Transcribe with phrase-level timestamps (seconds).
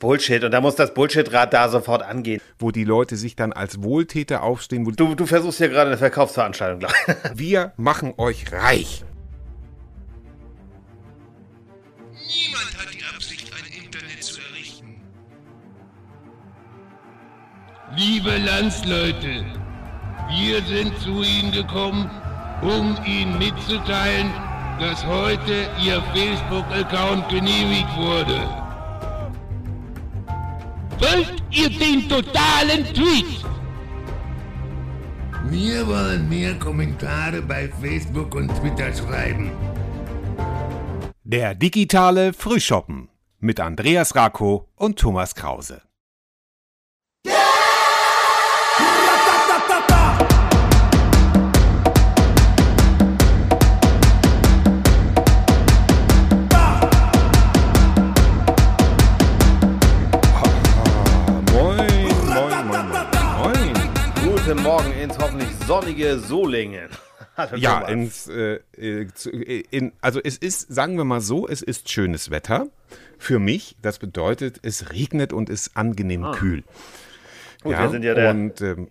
[0.00, 0.42] Bullshit.
[0.42, 2.40] Und da muss das Bullshit-Rad da sofort angehen.
[2.58, 4.84] Wo die Leute sich dann als Wohltäter aufstehen.
[4.84, 6.90] Wo du, du versuchst hier gerade eine Verkaufsveranstaltung.
[7.34, 9.04] Wir machen euch reich.
[12.12, 15.00] Niemand hat die Absicht, ein Internet zu errichten.
[17.96, 19.44] Liebe Landsleute,
[20.28, 22.08] wir sind zu Ihnen gekommen,
[22.62, 24.30] um Ihnen mitzuteilen,
[24.78, 28.69] dass heute Ihr Facebook-Account genehmigt wurde.
[31.00, 33.44] Wollt ihr den totalen Tweet?
[35.48, 39.50] Wir wollen mehr Kommentare bei Facebook und Twitter schreiben.
[41.24, 43.08] Der digitale Frühschoppen
[43.38, 45.82] mit Andreas Rako und Thomas Krause.
[64.50, 66.88] Guten Morgen ins hoffentlich sonnige Solingen.
[67.54, 69.06] ja, ins, äh, äh,
[69.70, 72.66] in, also es ist, sagen wir mal so, es ist schönes Wetter
[73.16, 73.76] für mich.
[73.80, 76.32] Das bedeutet, es regnet und ist angenehm ah.
[76.32, 76.64] kühl.
[77.62, 78.30] Gut, ja, wir sind ja der.
[78.30, 78.88] Und, ähm,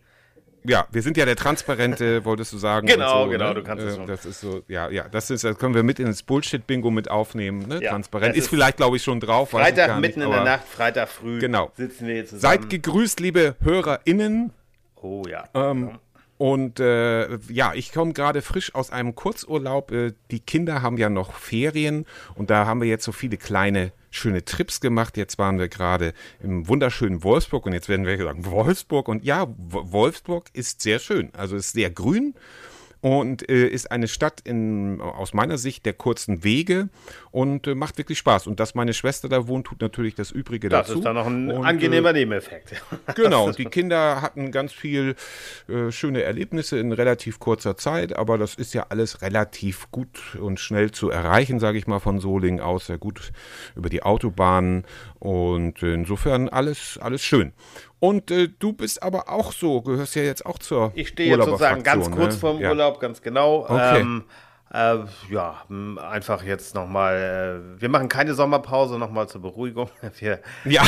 [0.64, 2.88] ja, wir sind ja der Transparente, wolltest du sagen.
[2.88, 3.56] Genau, so, genau, ne?
[3.56, 6.00] du kannst es äh, Das ist so, ja, ja, das ist, das können wir mit
[6.00, 7.68] ins Bullshit-Bingo mit aufnehmen.
[7.68, 7.84] Ne?
[7.84, 9.50] Ja, Transparent ist, ist vielleicht, glaube ich, schon drauf.
[9.50, 11.40] Freitag mitten nicht, in der Nacht, Freitag früh.
[11.40, 11.70] Genau.
[11.76, 12.40] Sitzen wir hier zusammen.
[12.40, 14.54] Seid gegrüßt, liebe HörerInnen.
[15.02, 15.48] Oh ja.
[15.54, 16.00] Ähm,
[16.38, 19.92] und äh, ja, ich komme gerade frisch aus einem Kurzurlaub.
[19.92, 22.06] Äh, die Kinder haben ja noch Ferien
[22.36, 25.18] und da haben wir jetzt so viele kleine schöne Trips gemacht.
[25.18, 29.48] Jetzt waren wir gerade im wunderschönen Wolfsburg und jetzt werden wir sagen Wolfsburg und ja,
[29.58, 31.30] Wolfsburg ist sehr schön.
[31.34, 32.36] Also ist sehr grün
[33.02, 36.90] und äh, ist eine Stadt in, aus meiner Sicht der kurzen Wege
[37.32, 38.48] und äh, macht wirklich Spaß.
[38.48, 40.94] Und dass meine Schwester da wohnt, tut natürlich das Übrige das dazu.
[40.94, 42.82] Das ist dann noch ein und, angenehmer äh, Nebeneffekt.
[43.16, 45.16] genau, die Kinder hatten ganz viel
[45.68, 50.60] äh, schöne Erlebnisse in relativ kurzer Zeit, aber das ist ja alles relativ gut und
[50.60, 53.32] schnell zu erreichen, sage ich mal, von Solingen aus, sehr gut
[53.76, 54.84] über die Autobahnen
[55.20, 57.54] und insofern alles, alles schön.
[58.00, 61.46] Und äh, du bist aber auch so, gehörst ja jetzt auch zur Ich stehe jetzt
[61.46, 62.40] sozusagen ganz kurz ne?
[62.40, 62.70] vorm ja.
[62.70, 63.66] Urlaub, ganz genau.
[63.68, 64.00] Okay.
[64.00, 64.24] Ähm,
[64.72, 64.98] äh,
[65.32, 65.64] ja,
[66.10, 69.90] einfach jetzt nochmal, äh, wir machen keine Sommerpause, nochmal zur Beruhigung.
[70.20, 70.84] Wir, ja.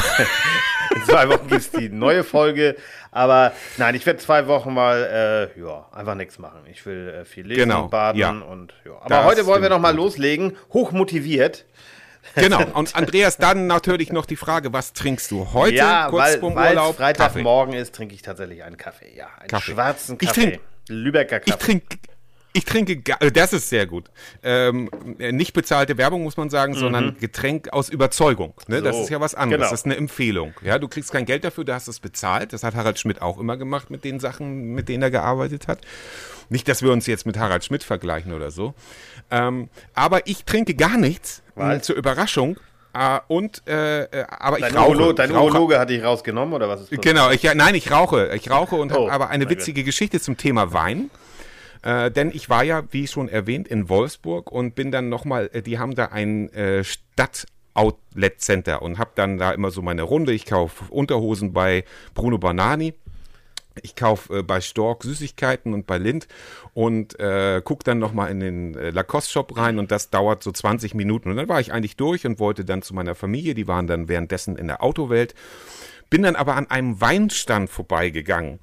[0.95, 2.75] in zwei Wochen gibt es die neue Folge.
[3.11, 6.59] Aber nein, ich werde zwei Wochen mal, äh, ja, einfach nichts machen.
[6.69, 7.87] Ich will äh, viel lesen, genau.
[7.87, 8.29] baden ja.
[8.29, 8.93] und ja.
[9.01, 11.65] Aber das heute wollen wir nochmal loslegen, hochmotiviert.
[12.35, 12.63] Genau.
[12.73, 15.75] Und Andreas, dann natürlich noch die Frage, was trinkst du heute?
[15.75, 16.95] Ja, kurz weil, vorm Urlaub.
[16.95, 19.15] Freitagmorgen ist, trinke ich tatsächlich einen Kaffee.
[19.15, 19.73] Ja, einen Kaffee.
[19.73, 20.41] schwarzen Kaffee.
[20.41, 21.51] Ich trinke Lübecker Kaffee.
[21.51, 21.97] Ich trinke
[22.53, 24.09] ich trinke, das ist sehr gut.
[24.43, 26.77] Ähm, nicht bezahlte Werbung, muss man sagen, mhm.
[26.77, 28.53] sondern Getränk aus Überzeugung.
[28.67, 28.79] Ne?
[28.79, 29.59] So, das ist ja was anderes.
[29.59, 29.71] Genau.
[29.71, 30.53] Das ist eine Empfehlung.
[30.61, 32.51] Ja, du kriegst kein Geld dafür, du hast es bezahlt.
[32.51, 35.79] Das hat Harald Schmidt auch immer gemacht mit den Sachen, mit denen er gearbeitet hat.
[36.51, 38.73] Nicht, dass wir uns jetzt mit Harald Schmidt vergleichen oder so.
[39.31, 41.81] Ähm, aber ich trinke gar nichts, Weil?
[41.81, 42.57] zur Überraschung.
[42.93, 44.89] Uh, und äh, äh, aber dein ich rauche.
[44.89, 46.99] Urolo dein Urologe hat dich rausgenommen oder was ist das?
[46.99, 48.35] Genau, ich, nein, ich rauche.
[48.35, 49.85] Ich rauche und oh, habe aber eine witzige Gott.
[49.85, 51.09] Geschichte zum Thema Wein.
[51.83, 55.61] Äh, denn ich war ja, wie schon erwähnt, in Wolfsburg und bin dann nochmal, äh,
[55.61, 57.45] die haben da ein äh, Stadt
[57.75, 60.33] Outlet Center und habe dann da immer so meine Runde.
[60.33, 62.93] Ich kaufe Unterhosen bei Bruno Banani.
[63.81, 66.27] Ich kaufe äh, bei Stork Süßigkeiten und bei Lind
[66.73, 70.93] und äh, gucke dann nochmal in den äh, Lacoste-Shop rein und das dauert so 20
[70.93, 71.29] Minuten.
[71.29, 74.07] Und dann war ich eigentlich durch und wollte dann zu meiner Familie, die waren dann
[74.07, 75.35] währenddessen in der Autowelt.
[76.09, 78.59] Bin dann aber an einem Weinstand vorbeigegangen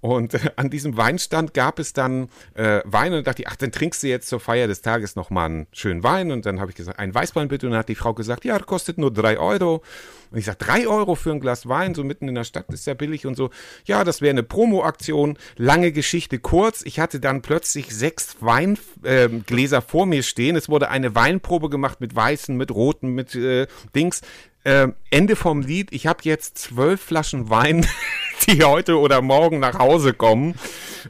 [0.00, 3.72] und äh, an diesem Weinstand gab es dann äh, Wein und dachte ich, ach, dann
[3.72, 6.30] trinkst du jetzt zur Feier des Tages nochmal einen schönen Wein.
[6.30, 7.66] Und dann habe ich gesagt, ein Weißwein bitte.
[7.66, 9.82] Und dann hat die Frau gesagt, ja, kostet nur drei Euro.
[10.30, 12.86] Und ich sage, drei Euro für ein Glas Wein, so mitten in der Stadt ist
[12.86, 13.50] ja billig und so.
[13.86, 15.36] Ja, das wäre eine Promo-Aktion.
[15.56, 16.82] Lange Geschichte kurz.
[16.84, 20.54] Ich hatte dann plötzlich sechs Weingläser äh, vor mir stehen.
[20.54, 23.66] Es wurde eine Weinprobe gemacht mit weißen, mit roten, mit äh,
[23.96, 24.20] Dings.
[24.68, 25.94] Äh, Ende vom Lied.
[25.94, 27.86] Ich habe jetzt zwölf Flaschen Wein,
[28.46, 30.56] die heute oder morgen nach Hause kommen.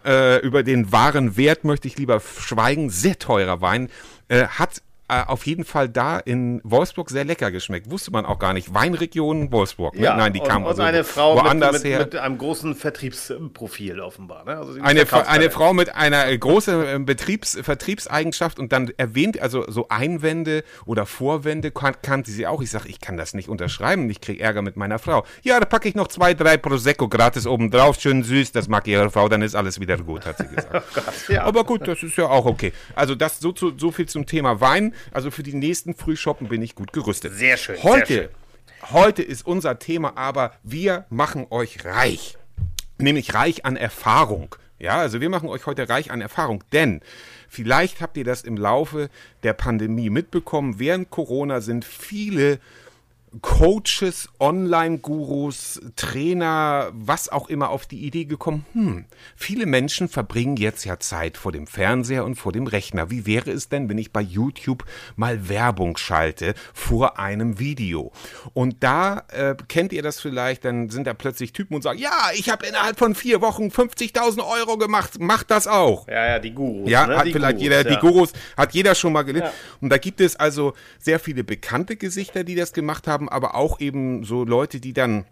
[0.04, 2.88] Äh, über den wahren Wert möchte ich lieber schweigen.
[2.88, 3.90] Sehr teurer Wein.
[4.28, 7.90] Äh, hat äh, auf jeden Fall da in Wolfsburg sehr lecker geschmeckt.
[7.90, 8.74] Wusste man auch gar nicht.
[8.74, 9.94] Weinregion Wolfsburg.
[9.94, 10.04] Ne?
[10.04, 11.98] Ja, Nein, die und, kam und also eine Frau woanders mit, mit, her.
[12.00, 14.44] mit einem großen Vertriebsprofil offenbar.
[14.44, 14.56] Ne?
[14.56, 19.88] Also eine, eine Frau mit einer großen äh, Betriebs Vertriebseigenschaft und dann erwähnt, also so
[19.88, 22.60] Einwände oder Vorwände kan kannte sie auch.
[22.60, 24.10] Ich sage, ich kann das nicht unterschreiben.
[24.10, 25.24] Ich kriege Ärger mit meiner Frau.
[25.42, 27.98] Ja, da packe ich noch zwei, drei Prosecco gratis oben drauf.
[27.98, 30.74] Schön süß, das mag ihre Frau, dann ist alles wieder gut, hat sie gesagt.
[30.74, 31.44] oh Gott, ja.
[31.44, 32.72] Aber gut, das ist ja auch okay.
[32.94, 34.92] Also das so, so viel zum Thema Wein.
[35.12, 37.34] Also für die nächsten Frühshoppen bin ich gut gerüstet.
[37.34, 37.82] Sehr schön.
[37.82, 38.92] Heute, sehr schön.
[38.92, 42.36] heute ist unser Thema aber, wir machen euch reich.
[42.98, 44.54] Nämlich reich an Erfahrung.
[44.78, 47.00] Ja, also wir machen euch heute reich an Erfahrung, denn
[47.48, 49.10] vielleicht habt ihr das im Laufe
[49.42, 50.78] der Pandemie mitbekommen.
[50.78, 52.60] Während Corona sind viele
[53.42, 59.04] Coaches, Online-Gurus, Trainer, was auch immer auf die Idee gekommen, hm,
[59.36, 63.10] viele Menschen verbringen jetzt ja Zeit vor dem Fernseher und vor dem Rechner.
[63.10, 64.84] Wie wäre es denn, wenn ich bei YouTube
[65.16, 68.12] mal Werbung schalte vor einem Video?
[68.54, 72.30] Und da äh, kennt ihr das vielleicht, dann sind da plötzlich Typen und sagen, ja,
[72.34, 76.08] ich habe innerhalb von vier Wochen 50.000 Euro gemacht, macht das auch.
[76.08, 76.88] Ja, ja, die Gurus.
[76.88, 77.16] Ja, ne?
[77.16, 77.96] hat die vielleicht Gurus, jeder, ja.
[77.96, 79.46] die Gurus hat jeder schon mal gelesen.
[79.46, 79.52] Ja.
[79.80, 83.80] Und da gibt es also sehr viele bekannte Gesichter, die das gemacht haben, aber auch
[83.80, 85.24] eben so Leute, die dann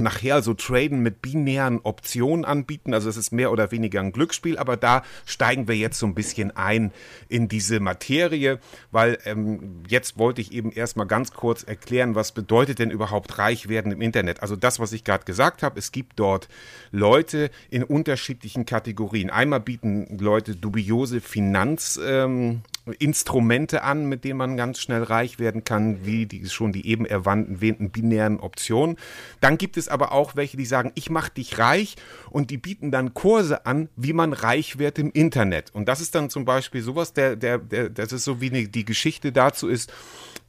[0.00, 2.94] nachher so traden mit binären Optionen anbieten.
[2.94, 6.14] Also es ist mehr oder weniger ein Glücksspiel, aber da steigen wir jetzt so ein
[6.14, 6.92] bisschen ein
[7.28, 8.58] in diese Materie,
[8.90, 13.68] weil ähm, jetzt wollte ich eben erstmal ganz kurz erklären, was bedeutet denn überhaupt reich
[13.68, 14.42] werden im Internet.
[14.42, 16.48] Also das, was ich gerade gesagt habe, es gibt dort
[16.90, 19.30] Leute in unterschiedlichen Kategorien.
[19.30, 22.62] Einmal bieten Leute dubiose Finanz ähm,
[22.98, 27.06] Instrumente an, mit denen man ganz schnell reich werden kann, wie die, schon die eben
[27.06, 28.96] erwähnten binären Optionen.
[29.40, 31.96] Dann gibt es aber auch welche, die sagen, ich mache dich reich
[32.30, 35.70] und die bieten dann Kurse an, wie man reich wird im Internet.
[35.74, 38.84] Und das ist dann zum Beispiel sowas, der, der, der das ist so wie die
[38.84, 39.92] Geschichte dazu ist,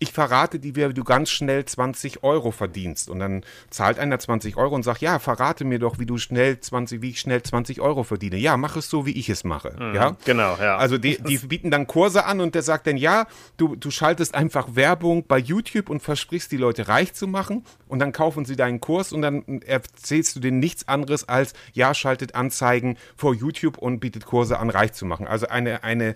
[0.02, 3.08] ich verrate dir, wie du ganz schnell 20 Euro verdienst.
[3.08, 6.60] Und dann zahlt einer 20 Euro und sagt, ja, verrate mir doch, wie du schnell
[6.60, 8.38] 20, wie ich schnell 20 Euro verdiene.
[8.38, 9.76] Ja, mach es so, wie ich es mache.
[9.94, 10.78] ja, genau, ja.
[10.78, 13.28] Also die, die bieten dann Kurse an und der sagt dann, ja,
[13.58, 18.00] du, du schaltest einfach Werbung bei YouTube und versprichst die Leute reich zu machen und
[18.00, 22.34] dann kaufen sie deinen Kurs und dann erzählst du denen nichts anderes als, ja, schaltet
[22.34, 25.28] Anzeigen vor YouTube und bietet Kurse an, reich zu machen.
[25.28, 26.16] Also eine, eine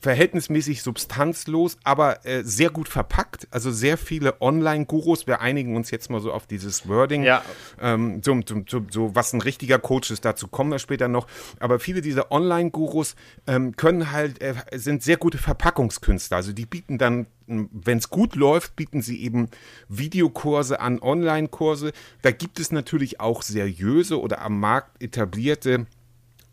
[0.00, 3.48] verhältnismäßig substanzlos, aber äh, sehr gut verpackt.
[3.50, 5.26] Also sehr viele Online-Gurus.
[5.26, 7.24] Wir einigen uns jetzt mal so auf dieses Wording.
[7.24, 7.42] Ja.
[7.80, 11.26] Ähm, so, so, so, so, was ein richtiger Coach ist, dazu kommen wir später noch.
[11.58, 13.16] Aber viele dieser Online-Gurus
[13.46, 16.36] ähm, können halt, äh, sind sehr gute Verpackungskünstler.
[16.36, 19.48] Also die bieten dann wenn es gut läuft, bieten sie eben
[19.88, 21.92] Videokurse an, Online-Kurse.
[22.20, 25.86] Da gibt es natürlich auch seriöse oder am Markt etablierte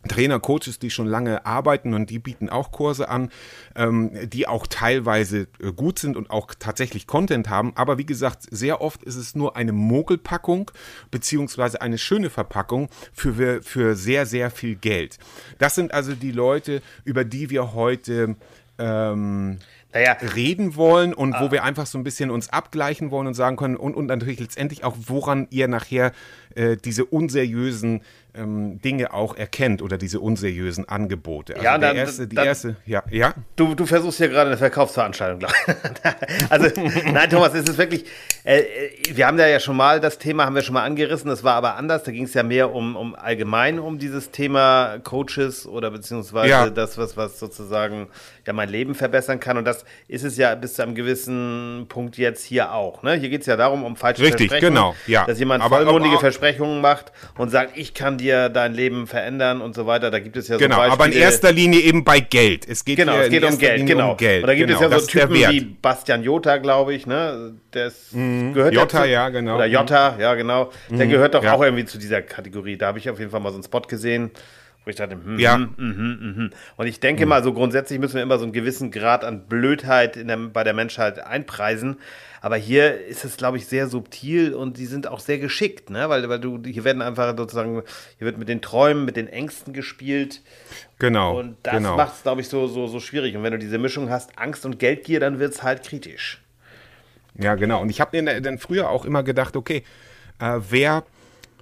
[0.07, 3.29] Trainer, Coaches, die schon lange arbeiten und die bieten auch Kurse an,
[3.75, 7.73] ähm, die auch teilweise äh, gut sind und auch tatsächlich Content haben.
[7.75, 10.71] Aber wie gesagt, sehr oft ist es nur eine Mogelpackung
[11.11, 15.17] beziehungsweise eine schöne Verpackung für, für sehr, sehr viel Geld.
[15.57, 18.35] Das sind also die Leute, über die wir heute
[18.77, 19.59] ähm,
[19.95, 20.17] naja.
[20.35, 21.41] reden wollen und ah.
[21.41, 24.39] wo wir einfach so ein bisschen uns abgleichen wollen und sagen können und, und natürlich
[24.39, 26.11] letztendlich auch, woran ihr nachher
[26.55, 28.01] äh, diese unseriösen
[28.37, 31.53] ähm, Dinge auch erkennt oder diese unseriösen Angebote.
[31.53, 33.33] Also ja, dann, erste, die dann, erste, ja, ja.
[33.55, 36.49] Du, du versuchst hier gerade eine Verkaufsveranstaltung, glaube ich.
[36.49, 36.69] also,
[37.11, 38.05] nein, Thomas, es ist wirklich,
[38.43, 38.63] äh,
[39.13, 41.55] wir haben da ja schon mal, das Thema haben wir schon mal angerissen, das war
[41.55, 45.91] aber anders, da ging es ja mehr um, um allgemein um dieses Thema Coaches oder
[45.91, 46.69] beziehungsweise Ja.
[46.69, 48.07] das, was, was sozusagen
[48.45, 52.17] ja mein Leben verbessern kann und das ist es ja bis zu einem gewissen Punkt
[52.17, 53.01] jetzt hier auch.
[53.03, 53.13] Ne?
[53.15, 55.25] Hier geht es ja darum, um falsche Richtig, Versprechungen, genau, ja.
[55.25, 59.61] dass jemand Aber- vollmundige aber- Versprechungen macht und sagt, ich kann dir dein Leben verändern
[59.61, 60.11] und so weiter.
[60.11, 62.67] Da gibt es ja Genau, so aber in Beispiele- erster Linie eben bei Geld.
[62.67, 64.11] Es geht Genau, es geht um Geld, Linie genau.
[64.11, 64.43] um Geld.
[64.43, 67.53] Und da gibt genau, es ja das so Typen wie Bastian Jota, glaube ich, ne?
[67.73, 69.55] Der ist, gehört Jota, zu, ja, genau.
[69.55, 70.71] Oder Jota, ja, genau.
[70.89, 71.53] Der gehört doch ja.
[71.53, 72.77] auch irgendwie zu dieser Kategorie.
[72.77, 74.31] Da habe ich auf jeden Fall mal so einen Spot gesehen,
[74.83, 75.55] wo ich dachte, hm, Ja.
[75.55, 76.49] hm, hm, hm, hm.
[76.77, 80.15] Und ich denke mal, so grundsätzlich müssen wir immer so einen gewissen Grad an Blödheit
[80.15, 81.97] der, bei der Menschheit einpreisen.
[82.45, 86.09] Aber hier ist es, glaube ich, sehr subtil und die sind auch sehr geschickt, ne?
[86.09, 87.81] Weil, weil du, hier werden einfach sozusagen,
[88.19, 90.43] hier wird mit den Träumen, mit den Ängsten gespielt.
[90.99, 91.97] Genau, Und das genau.
[91.97, 93.35] macht es, glaube ich, so, so, so schwierig.
[93.35, 96.39] Und wenn du diese Mischung hast, Angst und Geldgier, dann wird es halt kritisch.
[97.33, 97.81] Ja, genau.
[97.81, 99.83] Und ich habe mir dann früher auch immer gedacht, okay,
[100.37, 101.03] äh, wer,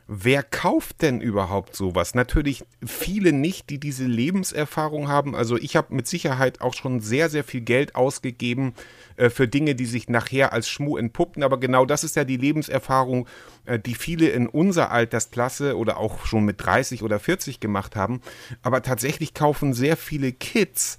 [0.08, 2.16] wer kauft denn überhaupt sowas?
[2.16, 5.36] Natürlich viele nicht, die diese Lebenserfahrung haben.
[5.36, 8.74] Also ich habe mit Sicherheit auch schon sehr, sehr viel Geld ausgegeben
[9.16, 11.44] äh, für Dinge, die sich nachher als Schmuh entpuppten.
[11.44, 13.28] Aber genau das ist ja die Lebenserfahrung,
[13.66, 18.22] äh, die viele in unserer Altersklasse oder auch schon mit 30 oder 40 gemacht haben.
[18.62, 20.98] Aber tatsächlich kaufen sehr viele Kids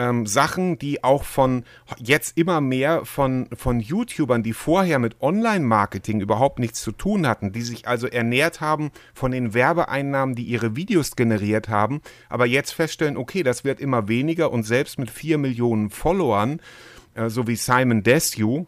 [0.00, 1.64] ähm, Sachen, die auch von
[1.98, 7.52] jetzt immer mehr von, von YouTubern, die vorher mit Online-Marketing überhaupt nichts zu tun hatten,
[7.52, 12.72] die sich also ernährt haben von den Werbeeinnahmen, die ihre Videos generiert haben, aber jetzt
[12.72, 16.60] feststellen, okay, das wird immer weniger und selbst mit vier Millionen Followern,
[17.14, 18.66] äh, so wie Simon Desue,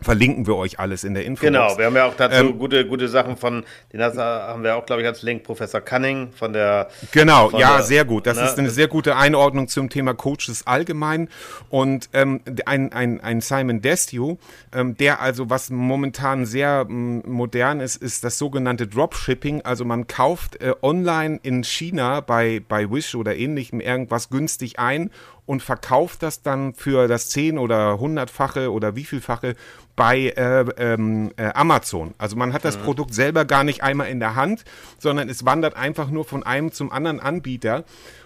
[0.00, 1.44] Verlinken wir euch alles in der Info.
[1.44, 4.86] Genau, wir haben ja auch dazu ähm, gute, gute Sachen von, den haben wir auch,
[4.86, 6.88] glaube ich, als Link, Professor Cunning von der.
[7.12, 8.26] Genau, von ja, der, sehr gut.
[8.26, 8.44] Das ne?
[8.44, 11.28] ist eine sehr gute Einordnung zum Thema Coaches allgemein.
[11.70, 14.38] Und ähm, ein, ein, ein Simon Destio,
[14.74, 19.62] ähm, der also, was momentan sehr m, modern ist, ist das sogenannte Dropshipping.
[19.62, 25.10] Also man kauft äh, online in China bei, bei Wish oder ähnlichem irgendwas günstig ein
[25.46, 29.54] und verkauft das dann für das zehn- oder hundertfache oder wievielfache
[29.96, 32.14] bei äh, ähm, äh, Amazon.
[32.18, 32.82] Also man hat das mhm.
[32.82, 34.64] Produkt selber gar nicht einmal in der Hand,
[34.98, 37.84] sondern es wandert einfach nur von einem zum anderen Anbieter.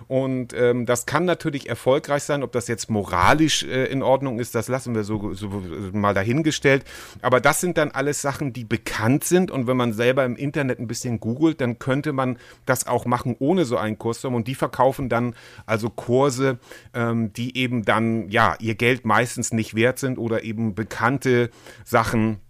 [0.08, 2.42] Und ähm, das kann natürlich erfolgreich sein.
[2.42, 5.62] Ob das jetzt moralisch äh, in Ordnung ist, das lassen wir so, so
[5.92, 6.84] mal dahingestellt.
[7.22, 9.52] Aber das sind dann alles Sachen, die bekannt sind.
[9.52, 13.36] Und wenn man selber im Internet ein bisschen googelt, dann könnte man das auch machen
[13.38, 14.34] ohne so einen Kursraum.
[14.34, 16.58] Und die verkaufen dann also Kurse,
[16.92, 21.50] ähm, die eben dann ja ihr Geld meistens nicht wert sind oder eben bekannte
[21.84, 22.40] Sachen.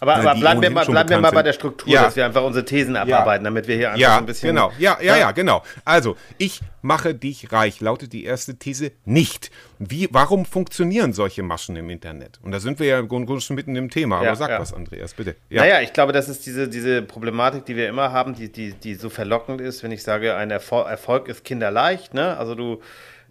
[0.00, 2.04] Aber, aber bleiben, wir mal, bleiben wir mal bei der Struktur, ja.
[2.04, 4.54] dass wir einfach unsere Thesen abarbeiten, damit wir hier einfach ja, ein bisschen.
[4.54, 5.64] Genau, ja, ja, ja, genau.
[5.84, 9.50] Also, ich mache dich reich, lautet die erste These nicht.
[9.80, 12.38] Wie, warum funktionieren solche Maschen im Internet?
[12.42, 14.18] Und da sind wir ja im Grunde schon mitten im Thema.
[14.18, 15.34] Aber ja, sag was, Andreas, bitte.
[15.50, 15.62] Ja.
[15.62, 18.94] Naja, ich glaube, das ist diese, diese Problematik, die wir immer haben, die, die, die
[18.94, 22.14] so verlockend ist, wenn ich sage, ein Erfolg ist kinderleicht.
[22.14, 22.36] Ne?
[22.36, 22.80] Also, du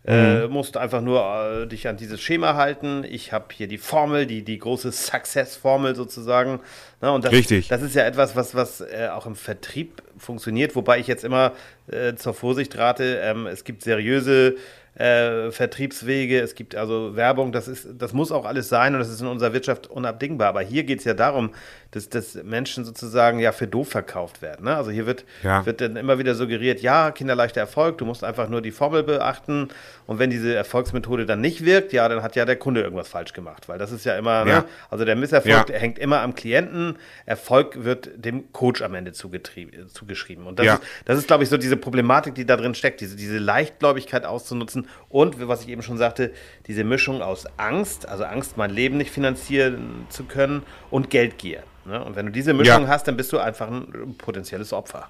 [0.07, 0.53] äh, mhm.
[0.53, 1.21] musst einfach nur
[1.63, 3.03] äh, dich an dieses Schema halten.
[3.07, 6.61] Ich habe hier die Formel, die, die große Success-Formel sozusagen.
[7.01, 7.11] Ne?
[7.11, 7.67] Und das, Richtig.
[7.67, 11.51] Das ist ja etwas, was, was äh, auch im Vertrieb funktioniert, wobei ich jetzt immer
[11.91, 14.55] äh, zur Vorsicht rate, ähm, es gibt seriöse
[14.97, 19.09] äh, Vertriebswege, es gibt also Werbung, das, ist, das muss auch alles sein und das
[19.09, 20.47] ist in unserer Wirtschaft unabdingbar.
[20.47, 21.51] Aber hier geht es ja darum,
[21.91, 24.65] dass, dass Menschen sozusagen ja für doof verkauft werden.
[24.65, 24.75] Ne?
[24.75, 25.65] Also hier wird, ja.
[25.65, 29.69] wird dann immer wieder suggeriert, ja, kinderleichter Erfolg, du musst einfach nur die Formel beachten
[30.05, 33.33] und wenn diese Erfolgsmethode dann nicht wirkt, ja, dann hat ja der Kunde irgendwas falsch
[33.33, 34.51] gemacht, weil das ist ja immer, ne?
[34.51, 34.59] ja.
[34.59, 34.65] Ne?
[34.89, 35.75] also der Misserfolg ja.
[35.75, 40.45] hängt immer am Klienten, Erfolg wird dem Coach am Ende zugeschrieben.
[40.45, 43.15] Und das ist, das ist glaube ich, so diese Problematik, die da drin steckt, diese,
[43.15, 46.31] diese Leichtgläubigkeit auszunutzen und, was ich eben schon sagte,
[46.67, 51.63] diese Mischung aus Angst, also Angst, mein Leben nicht finanzieren zu können und Geldgier.
[51.87, 52.03] Ne?
[52.03, 52.87] Und wenn du diese Mischung ja.
[52.87, 55.09] hast, dann bist du einfach ein potenzielles Opfer.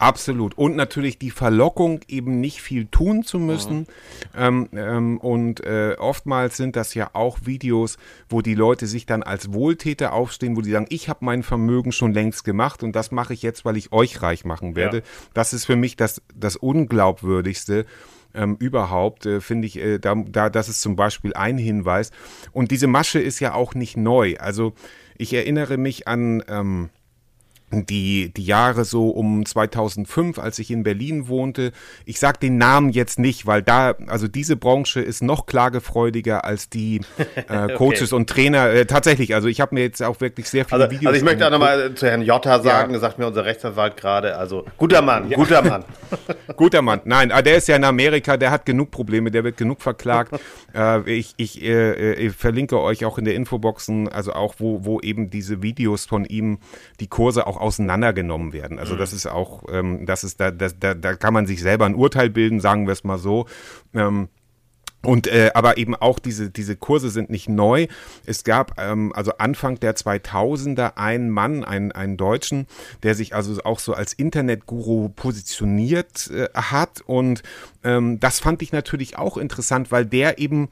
[0.00, 0.56] Absolut.
[0.56, 3.80] Und natürlich die Verlockung, eben nicht viel tun zu müssen.
[3.80, 3.86] Mhm.
[4.34, 7.98] Ähm, ähm, und äh, oftmals sind das ja auch Videos,
[8.30, 11.92] wo die Leute sich dann als Wohltäter aufstehen, wo die sagen, ich habe mein Vermögen
[11.92, 14.98] schon längst gemacht und das mache ich jetzt, weil ich euch reich machen werde.
[14.98, 15.02] Ja.
[15.34, 17.84] Das ist für mich das, das Unglaubwürdigste.
[18.32, 22.10] Ähm, überhaupt, äh, finde ich, äh, da, da, das ist zum Beispiel ein Hinweis.
[22.52, 24.36] Und diese Masche ist ja auch nicht neu.
[24.38, 24.72] Also
[25.20, 26.88] ich erinnere mich an ähm,
[27.72, 31.72] die, die Jahre so um 2005, als ich in Berlin wohnte.
[32.04, 36.68] Ich sage den Namen jetzt nicht, weil da, also diese Branche ist noch klagefreudiger als
[36.68, 37.00] die
[37.48, 38.14] äh, Coaches okay.
[38.14, 38.70] und Trainer.
[38.70, 41.06] Äh, tatsächlich, also ich habe mir jetzt auch wirklich sehr viele also, Videos.
[41.12, 42.98] Also ich möchte auch nochmal zu Herrn Jotta sagen, ja.
[42.98, 45.36] sagt mir unser Rechtsanwalt gerade, also guter Mann, ja.
[45.36, 45.84] guter Mann.
[46.56, 49.56] guter Mann, nein, ah, der ist ja in Amerika, der hat genug Probleme, der wird
[49.56, 50.32] genug verklagt.
[50.74, 55.00] äh, ich ich, äh, äh, verlinke euch auch in der Infoboxen, also auch wo, wo
[55.00, 56.58] eben diese Videos von ihm,
[56.98, 58.78] die Kurse auch auseinandergenommen werden.
[58.78, 59.16] Also das mhm.
[59.16, 62.60] ist auch, ähm, das ist, da, da, da kann man sich selber ein Urteil bilden,
[62.60, 63.46] sagen wir es mal so.
[63.94, 64.28] Ähm,
[65.02, 67.86] und äh, aber eben auch diese diese Kurse sind nicht neu.
[68.26, 72.66] Es gab ähm, also Anfang der 2000er einen Mann, einen einen Deutschen,
[73.02, 77.42] der sich also auch so als Internetguru positioniert äh, hat und
[77.82, 80.68] ähm, das fand ich natürlich auch interessant, weil der eben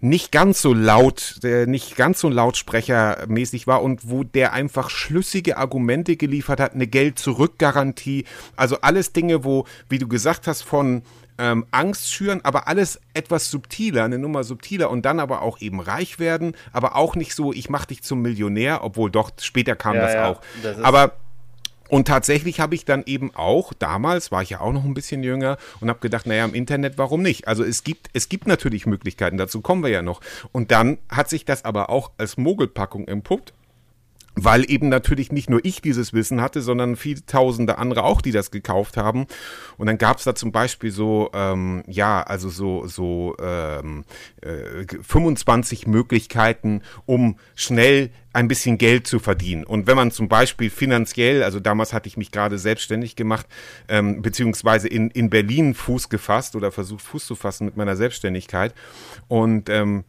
[0.00, 5.58] nicht ganz so laut, der nicht ganz so lautsprechermäßig war und wo der einfach schlüssige
[5.58, 8.24] Argumente geliefert hat, eine Geld-Zurück-Garantie,
[8.56, 11.02] also alles Dinge, wo, wie du gesagt hast, von
[11.38, 15.80] ähm, Angst schüren, aber alles etwas subtiler, eine Nummer subtiler und dann aber auch eben
[15.80, 19.96] reich werden, aber auch nicht so, ich mach dich zum Millionär, obwohl doch später kam
[19.96, 20.40] ja, das ja, auch.
[20.62, 21.16] Das aber
[21.90, 25.24] und tatsächlich habe ich dann eben auch, damals war ich ja auch noch ein bisschen
[25.24, 27.48] jünger und habe gedacht, naja, im Internet, warum nicht?
[27.48, 30.20] Also es gibt, es gibt natürlich Möglichkeiten, dazu kommen wir ja noch.
[30.52, 33.52] Und dann hat sich das aber auch als Mogelpackung empuppt
[34.34, 38.32] weil eben natürlich nicht nur ich dieses Wissen hatte, sondern viele tausende andere auch, die
[38.32, 39.26] das gekauft haben.
[39.76, 44.04] Und dann gab es da zum Beispiel so, ähm, ja, also so, so ähm,
[44.40, 49.64] äh, 25 Möglichkeiten, um schnell ein bisschen Geld zu verdienen.
[49.64, 53.46] Und wenn man zum Beispiel finanziell, also damals hatte ich mich gerade selbstständig gemacht,
[53.88, 58.72] ähm, beziehungsweise in, in Berlin Fuß gefasst oder versucht Fuß zu fassen mit meiner Selbstständigkeit.
[59.26, 60.04] Und ähm,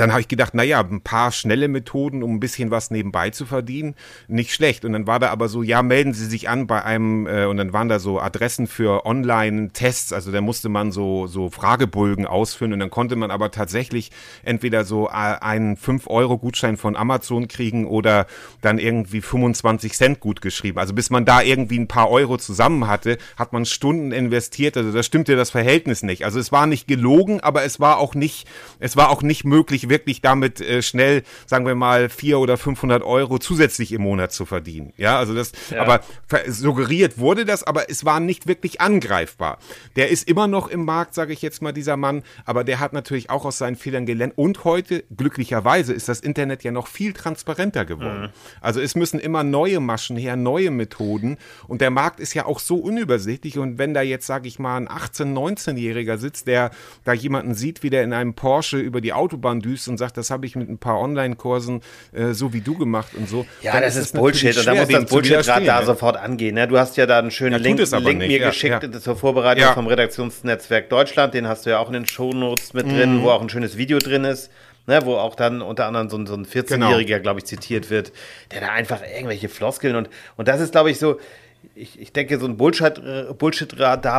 [0.00, 3.46] dann habe ich gedacht, naja, ein paar schnelle Methoden, um ein bisschen was nebenbei zu
[3.46, 3.94] verdienen,
[4.28, 4.84] nicht schlecht.
[4.84, 7.56] Und dann war da aber so, ja, melden Sie sich an bei einem, äh, und
[7.56, 12.72] dann waren da so Adressen für Online-Tests, also da musste man so, so Fragebögen ausfüllen
[12.72, 14.10] und dann konnte man aber tatsächlich
[14.42, 18.26] entweder so äh, einen 5-Euro-Gutschein von Amazon kriegen oder
[18.60, 20.78] dann irgendwie 25 Cent gut geschrieben.
[20.78, 24.92] Also bis man da irgendwie ein paar Euro zusammen hatte, hat man Stunden investiert, also
[24.92, 26.24] da stimmte das Verhältnis nicht.
[26.24, 28.46] Also es war nicht gelogen, aber es war auch nicht,
[28.78, 33.02] es war auch nicht möglich, wirklich damit äh, schnell, sagen wir mal, vier oder 500
[33.02, 34.92] Euro zusätzlich im Monat zu verdienen.
[34.96, 35.82] Ja, also das, ja.
[35.82, 36.00] aber
[36.48, 39.58] suggeriert wurde das, aber es war nicht wirklich angreifbar.
[39.96, 42.92] Der ist immer noch im Markt, sage ich jetzt mal, dieser Mann, aber der hat
[42.92, 44.34] natürlich auch aus seinen Fehlern gelernt.
[44.36, 48.22] Und heute, glücklicherweise, ist das Internet ja noch viel transparenter geworden.
[48.22, 48.28] Mhm.
[48.60, 51.36] Also es müssen immer neue Maschen her, neue Methoden.
[51.68, 53.58] Und der Markt ist ja auch so unübersichtlich.
[53.58, 56.70] Und wenn da jetzt, sage ich mal, ein 18-, 19-Jähriger sitzt, der
[57.04, 60.16] da jemanden sieht, wie der in einem Porsche über die Autobahn düst, düst und sagt,
[60.16, 63.46] das habe ich mit ein paar Online-Kursen äh, so wie du gemacht und so.
[63.62, 66.54] Ja, das ist, Bullshit und da muss das Bullshit-Rad da sofort angehen.
[66.54, 66.66] Ne?
[66.66, 69.00] Du hast ja da einen schönen ja, Link, Link mir ja, geschickt ja.
[69.00, 71.34] zur Vorbereitung vom Redaktionsnetzwerk Deutschland.
[71.34, 73.22] Den hast du ja auch in den Shownotes mit drin, mhm.
[73.22, 74.50] wo auch ein schönes Video drin ist.
[74.88, 77.22] Ne, wo auch dann unter anderem so, so ein 14-Jähriger, genau.
[77.22, 78.12] glaube ich, zitiert wird,
[78.52, 81.18] der da einfach irgendwelche Floskeln und, und das ist, glaube ich, so,
[81.74, 83.68] ich, ich denke, so ein Bullshit-Radar Bullshit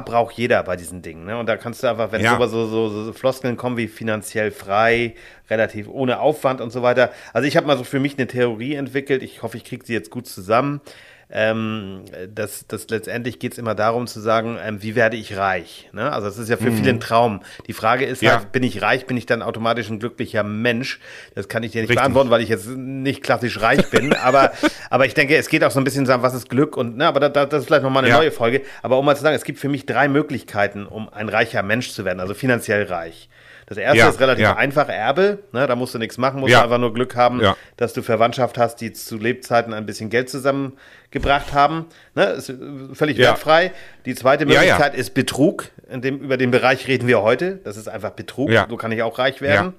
[0.06, 1.26] braucht jeder bei diesen Dingen.
[1.26, 1.38] Ne?
[1.38, 2.38] Und da kannst du einfach, wenn ja.
[2.48, 5.16] so, so, so, Floskeln kommen wie finanziell frei,
[5.50, 7.12] relativ ohne Aufwand und so weiter.
[7.34, 9.24] Also ich habe mal so für mich eine Theorie entwickelt.
[9.24, 10.82] Ich hoffe, ich kriege sie jetzt gut zusammen
[11.30, 15.90] ähm, das, das letztendlich geht es immer darum zu sagen, ähm, wie werde ich reich?
[15.92, 16.12] Ne?
[16.12, 16.78] Also das ist ja für mhm.
[16.78, 17.42] viele ein Traum.
[17.68, 18.38] Die Frage ist ja.
[18.38, 21.00] halt, bin ich reich, bin ich dann automatisch ein glücklicher Mensch?
[21.36, 22.02] Das kann ich dir nicht Richtig.
[22.02, 24.14] beantworten, weil ich jetzt nicht klassisch reich bin.
[24.24, 24.52] aber,
[24.90, 26.78] aber ich denke, es geht auch so ein bisschen sagen, was ist Glück?
[26.78, 28.18] Und ne, aber da, das ist vielleicht nochmal eine ja.
[28.18, 28.62] neue Folge.
[28.82, 31.92] Aber um mal zu sagen, es gibt für mich drei Möglichkeiten, um ein reicher Mensch
[31.92, 33.28] zu werden, also finanziell reich.
[33.68, 34.56] Das erste ja, ist relativ ja.
[34.56, 35.40] einfach, Erbe.
[35.52, 36.64] Ne, da musst du nichts machen, musst ja.
[36.64, 37.42] einfach nur Glück haben,
[37.76, 41.86] dass du Verwandtschaft hast, die zu Lebzeiten ein bisschen Geld zusammengebracht haben.
[42.16, 42.54] Ne, ist
[42.94, 43.74] völlig wertfrei.
[44.06, 45.70] Die zweite Möglichkeit ist Betrug.
[45.90, 47.60] In dem, über den Bereich reden wir heute.
[47.66, 48.50] Das ist einfach Betrug.
[48.70, 49.74] So kann ich auch reich werden.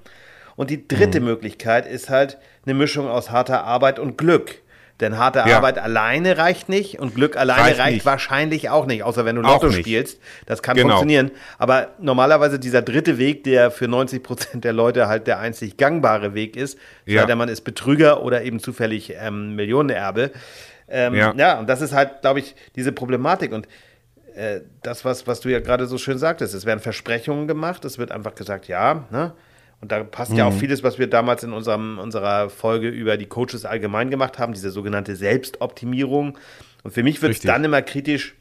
[0.54, 1.26] Und die dritte mhm.
[1.26, 4.56] Möglichkeit ist halt eine Mischung aus harter Arbeit und Glück.
[5.00, 5.56] Denn harte ja.
[5.56, 9.42] Arbeit alleine reicht nicht und Glück alleine reicht, reicht wahrscheinlich auch nicht, außer wenn du
[9.42, 10.18] Lotto spielst.
[10.46, 10.88] Das kann genau.
[10.88, 11.30] funktionieren.
[11.58, 16.34] Aber normalerweise dieser dritte Weg, der für 90 Prozent der Leute halt der einzig gangbare
[16.34, 17.20] Weg ist, ja.
[17.20, 20.32] sei der man ist Betrüger oder eben zufällig ähm, Millionenerbe.
[20.88, 21.32] Ähm, ja.
[21.36, 23.52] ja, und das ist halt, glaube ich, diese Problematik.
[23.52, 23.68] Und
[24.34, 27.98] äh, das, was, was du ja gerade so schön sagtest, es werden Versprechungen gemacht, es
[27.98, 29.32] wird einfach gesagt, ja, ne?
[29.80, 30.38] Und da passt mhm.
[30.38, 30.58] ja auch mhm.
[30.58, 34.70] vieles, was wir damals in unserem, unserer Folge über die Coaches allgemein gemacht haben, diese
[34.70, 36.36] sogenannte Selbstoptimierung.
[36.82, 38.34] Und für mich wird es dann immer kritisch,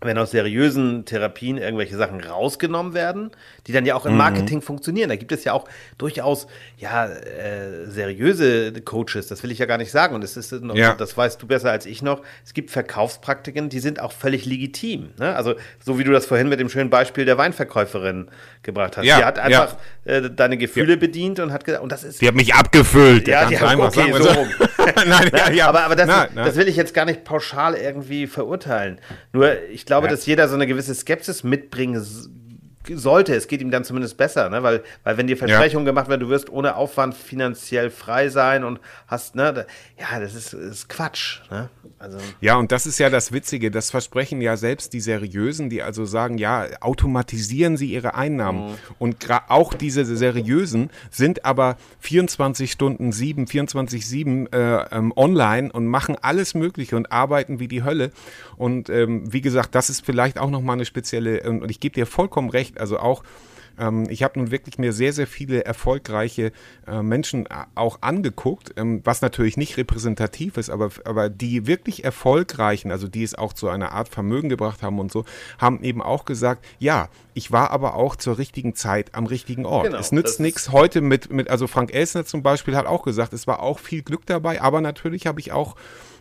[0.00, 3.30] wenn aus seriösen Therapien irgendwelche Sachen rausgenommen werden,
[3.66, 4.18] die dann ja auch im mhm.
[4.18, 4.62] Marketing mhm.
[4.62, 5.10] funktionieren.
[5.10, 5.66] Da gibt es ja auch
[5.98, 6.46] durchaus
[6.78, 10.74] ja äh, seriöse Coaches, das will ich ja gar nicht sagen und das ist noch,
[10.74, 10.94] ja.
[10.94, 12.22] das weißt du besser als ich noch.
[12.44, 15.10] Es gibt Verkaufspraktiken, die sind auch völlig legitim.
[15.18, 15.36] Ne?
[15.36, 18.28] Also so wie du das vorhin mit dem schönen Beispiel der Weinverkäuferin
[18.62, 19.04] gebracht hast.
[19.04, 20.12] Ja, die hat einfach ja.
[20.12, 22.20] äh, deine Gefühle bedient und hat gesagt, und das ist.
[22.20, 23.28] Die hat mich abgefüllt.
[23.28, 24.48] Ja, die hat okay, so rum.
[25.06, 25.68] nein, ja, ja.
[25.68, 26.44] Aber, aber das, nein, nein.
[26.44, 28.98] das will ich jetzt gar nicht pauschal irgendwie verurteilen.
[29.32, 30.12] Nur ich glaube, ja.
[30.12, 32.00] dass jeder so eine gewisse Skepsis mitbringen
[32.88, 33.34] sollte.
[33.34, 34.62] Es geht ihm dann zumindest besser, ne?
[34.62, 35.92] weil, weil wenn dir Versprechungen ja.
[35.92, 39.66] gemacht werden, du wirst ohne Aufwand finanziell frei sein und hast, ne,
[39.98, 41.40] ja, das ist, ist Quatsch.
[41.50, 41.68] Ne?
[41.98, 42.18] Also.
[42.40, 46.06] Ja, und das ist ja das Witzige, das versprechen ja selbst die Seriösen, die also
[46.06, 48.70] sagen, ja, automatisieren sie ihre Einnahmen.
[48.70, 48.74] Mhm.
[48.98, 49.16] Und
[49.48, 56.16] auch diese Seriösen sind aber 24 Stunden 7, 24, 7 äh, ähm, online und machen
[56.20, 58.12] alles Mögliche und arbeiten wie die Hölle.
[58.56, 62.06] Und ähm, wie gesagt, das ist vielleicht auch nochmal eine spezielle, und ich gebe dir
[62.06, 63.22] vollkommen recht, also auch
[63.80, 66.52] ähm, ich habe nun wirklich mir sehr, sehr viele erfolgreiche
[66.86, 72.92] äh, Menschen auch angeguckt, ähm, was natürlich nicht repräsentativ ist, aber, aber die wirklich erfolgreichen,
[72.92, 75.24] also die es auch zu einer Art Vermögen gebracht haben und so,
[75.58, 79.86] haben eben auch gesagt, ja, ich war aber auch zur richtigen Zeit am richtigen Ort.
[79.86, 83.32] Genau, es nützt nichts heute mit, mit, also Frank Elsner zum Beispiel hat auch gesagt,
[83.32, 85.76] es war auch viel Glück dabei, aber natürlich habe ich auch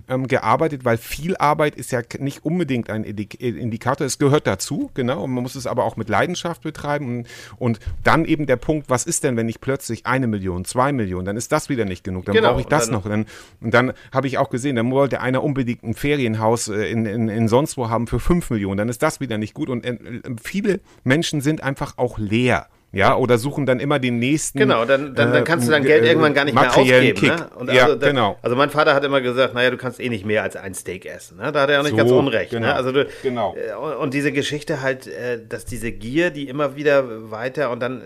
[0.10, 4.06] ähm, gearbeitet, weil viel Arbeit ist ja nicht unbedingt ein Indikator.
[4.06, 5.24] Es gehört dazu, genau.
[5.24, 7.20] Und man muss es aber auch mit Leidenschaft betreiben.
[7.20, 10.92] Und, und dann eben der Punkt, was ist denn, wenn ich plötzlich eine Million, zwei
[10.92, 12.26] Millionen, dann ist das wieder nicht genug.
[12.26, 13.04] Dann genau, brauche ich das dann, noch.
[13.08, 13.26] Dann,
[13.62, 17.30] und dann habe ich auch gesehen, dann wollte einer unbedingt ein Ferienhaus äh, in, in,
[17.30, 18.78] in sonst wo haben für fünf Millionen.
[18.78, 19.70] Dann ist das wieder nicht gut.
[19.70, 19.98] Und äh,
[20.42, 22.68] viele Menschen sind einfach auch leer.
[22.92, 24.58] Ja, oder suchen dann immer den nächsten.
[24.58, 27.16] Genau, dann, dann, dann kannst du Geld äh, irgendwann gar nicht mehr ausgeben.
[27.18, 27.30] Kick.
[27.30, 27.50] Ne?
[27.56, 28.38] Und ja, also, da, genau.
[28.42, 31.06] Also mein Vater hat immer gesagt, naja, du kannst eh nicht mehr als ein Steak
[31.06, 31.38] essen.
[31.38, 31.52] Ne?
[31.52, 32.52] Da hat er auch nicht so, ganz unrecht.
[32.52, 32.60] Ne?
[32.60, 32.72] Genau.
[32.72, 32.76] Ne?
[32.76, 33.56] Also du, genau.
[33.56, 38.02] Äh, und diese Geschichte halt, äh, dass diese Gier, die immer wieder weiter und dann,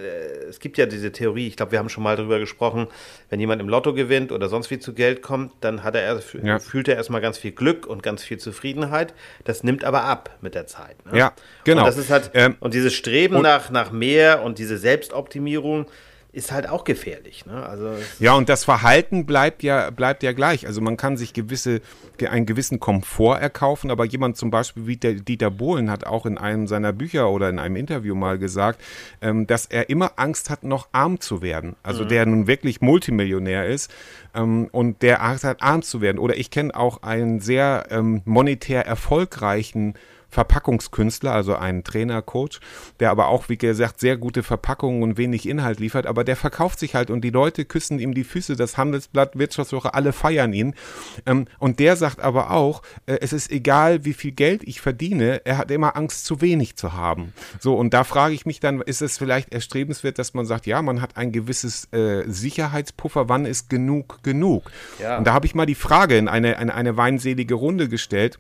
[0.50, 2.88] es gibt ja diese Theorie, ich glaube, wir haben schon mal darüber gesprochen,
[3.30, 6.60] wenn jemand im Lotto gewinnt oder sonst wie zu Geld kommt, dann hat er ja.
[6.60, 9.14] fühlt er erstmal ganz viel Glück und ganz viel Zufriedenheit.
[9.44, 11.04] Das nimmt aber ab mit der Zeit.
[11.06, 11.18] Ne?
[11.18, 11.82] Ja, genau.
[11.82, 15.88] Und das ist halt, ähm, und dieses Streben nach, nach mehr und diese Selbstoptimierung,
[16.34, 17.46] ist halt auch gefährlich.
[17.46, 17.64] Ne?
[17.64, 20.66] Also ja, und das Verhalten bleibt ja, bleibt ja gleich.
[20.66, 21.80] Also man kann sich gewisse,
[22.28, 26.40] einen gewissen Komfort erkaufen, aber jemand zum Beispiel wie der Dieter Bohlen hat auch in
[26.40, 28.82] einem seiner Bücher oder in einem Interview mal gesagt,
[29.22, 31.76] ähm, dass er immer Angst hat, noch arm zu werden.
[31.84, 32.08] Also mhm.
[32.10, 33.94] der nun wirklich Multimillionär ist
[34.34, 36.18] ähm, und der Angst hat, arm zu werden.
[36.18, 39.94] Oder ich kenne auch einen sehr ähm, monetär erfolgreichen
[40.34, 42.60] Verpackungskünstler, also ein Trainer, Coach,
[43.00, 46.80] der aber auch, wie gesagt, sehr gute Verpackungen und wenig Inhalt liefert, aber der verkauft
[46.80, 50.74] sich halt und die Leute küssen ihm die Füße, das Handelsblatt, Wirtschaftswoche, alle feiern ihn.
[51.26, 55.46] Ähm, und der sagt aber auch, äh, es ist egal, wie viel Geld ich verdiene,
[55.46, 57.34] er hat immer Angst, zu wenig zu haben.
[57.60, 60.82] So, und da frage ich mich dann, ist es vielleicht erstrebenswert, dass man sagt, ja,
[60.82, 64.72] man hat ein gewisses äh, Sicherheitspuffer, wann ist genug genug?
[65.00, 65.18] Ja.
[65.18, 68.40] Und da habe ich mal die Frage in eine, in eine weinselige Runde gestellt,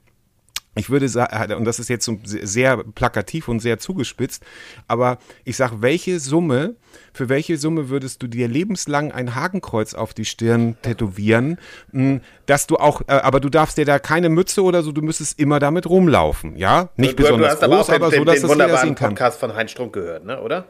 [0.75, 4.43] ich würde sagen, äh, und das ist jetzt sehr plakativ und sehr zugespitzt,
[4.87, 6.75] aber ich sage, welche Summe,
[7.13, 11.59] für welche Summe würdest du dir lebenslang ein Hakenkreuz auf die Stirn tätowieren,
[11.91, 15.01] hm, dass du auch, äh, aber du darfst dir da keine Mütze oder so, du
[15.01, 16.89] müsstest immer damit rumlaufen, ja?
[16.97, 19.09] Nicht du, besonders du groß, aber, aber so, dass den, den das sehen kann.
[19.09, 20.65] Podcast von Heinz Strunk gehört, ne, oder?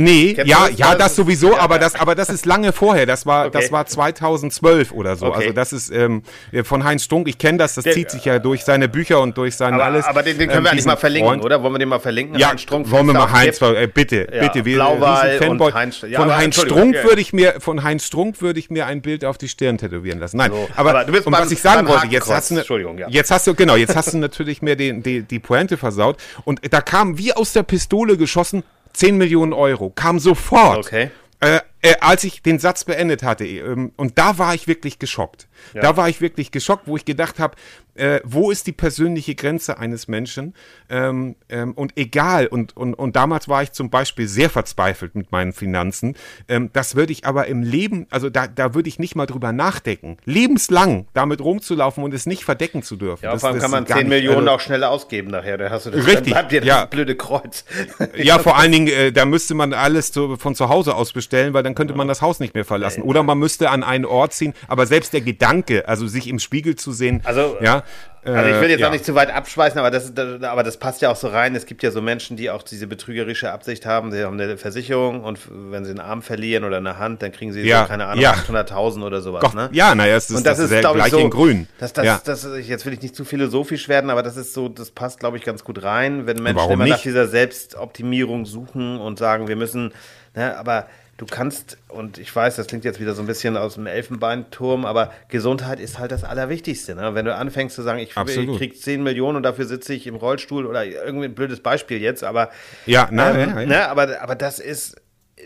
[0.00, 0.78] Nee, ja, das?
[0.78, 1.58] ja, das sowieso, ja.
[1.58, 3.04] aber das, aber das ist lange vorher.
[3.04, 3.58] Das war, okay.
[3.60, 5.26] das war 2012 oder so.
[5.26, 5.38] Okay.
[5.38, 6.22] Also das ist ähm,
[6.62, 7.26] von Heinz Strunk.
[7.26, 7.74] Ich kenne das.
[7.74, 10.04] Das der, zieht sich ja durch seine Bücher und durch sein alles.
[10.04, 11.44] Aber den, den können ähm, wir eigentlich mal verlinken, Freund.
[11.44, 11.60] oder?
[11.64, 12.38] Wollen wir den mal verlinken?
[12.38, 12.88] Ja, Heinz Strunk.
[12.92, 14.64] Wollen wir mal Heinz, äh, bitte, ja, bitte.
[14.64, 15.72] Wir Blauwal Fanboy.
[15.72, 17.02] Heinz, ja, von Heinz Strunk ja.
[17.02, 20.20] würde ich mir, von Heinz Strunk würde ich mir ein Bild auf die Stirn tätowieren
[20.20, 20.36] lassen.
[20.36, 22.56] Nein, so, aber, aber du bist und beim, was ich sagen wollte, jetzt hast du,
[22.56, 23.08] Entschuldigung, ja.
[23.08, 26.18] jetzt hast du, genau, jetzt hast du natürlich mir die, die, die Pointe versaut.
[26.44, 28.62] Und da kam wie aus der Pistole geschossen
[28.98, 30.78] 10 Millionen Euro, kam sofort.
[30.78, 31.10] Okay.
[31.40, 33.46] Äh, äh, als ich den Satz beendet hatte.
[33.46, 35.47] Ähm, und da war ich wirklich geschockt.
[35.74, 35.82] Ja.
[35.82, 37.56] Da war ich wirklich geschockt, wo ich gedacht habe,
[37.98, 40.54] äh, wo ist die persönliche Grenze eines Menschen?
[40.88, 45.32] Ähm, ähm, und egal, und, und, und damals war ich zum Beispiel sehr verzweifelt mit
[45.32, 46.14] meinen Finanzen.
[46.48, 49.52] Ähm, das würde ich aber im Leben, also da, da würde ich nicht mal drüber
[49.52, 50.16] nachdenken.
[50.24, 53.24] Lebenslang damit rumzulaufen und es nicht verdecken zu dürfen.
[53.24, 55.58] Ja, das, vor allem kann man 10 nicht, Millionen also, auch schnell ausgeben nachher.
[55.58, 56.84] Da hast du das, richtig, dann bleibt dir das ja.
[56.84, 57.64] blöde Kreuz.
[58.16, 61.52] ja, vor allen Dingen, äh, da müsste man alles zu, von zu Hause aus bestellen,
[61.52, 63.02] weil dann könnte man das Haus nicht mehr verlassen.
[63.02, 64.54] Oder man müsste an einen Ort ziehen.
[64.68, 65.47] Aber selbst der Gedanke,
[65.86, 67.84] also sich im Spiegel zu sehen, also, ja,
[68.24, 68.88] also ich will jetzt äh, ja.
[68.88, 71.54] auch nicht zu weit abschweißen, aber das, das, aber das passt ja auch so rein.
[71.54, 74.10] Es gibt ja so Menschen, die auch diese betrügerische Absicht haben.
[74.10, 77.52] Sie haben eine Versicherung und wenn sie einen Arm verlieren oder eine Hand, dann kriegen
[77.52, 77.82] sie ja.
[77.82, 78.34] so, keine Ahnung, ja.
[78.34, 79.42] 800.000 oder sowas.
[79.42, 79.68] Doch, ne?
[79.72, 81.68] Ja, naja, es ist, und das, das ist, glaube ich, so, in grün.
[81.78, 82.20] Das, das, ja.
[82.24, 85.36] das, jetzt will ich nicht zu philosophisch werden, aber das ist so, das passt, glaube
[85.36, 86.94] ich, ganz gut rein, wenn Menschen immer nicht?
[86.94, 89.92] nach dieser Selbstoptimierung suchen und sagen, wir müssen,
[90.34, 90.86] ne, aber
[91.18, 94.86] du kannst, und ich weiß, das klingt jetzt wieder so ein bisschen aus dem Elfenbeinturm,
[94.86, 96.94] aber Gesundheit ist halt das Allerwichtigste.
[96.94, 97.14] Ne?
[97.14, 100.14] Wenn du anfängst zu sagen, ich, ich krieg 10 Millionen und dafür sitze ich im
[100.14, 102.50] Rollstuhl oder irgendwie ein blödes Beispiel jetzt, aber
[102.86, 103.66] ja, na, ähm, ja, ja.
[103.66, 104.96] Ne, aber, aber das ist,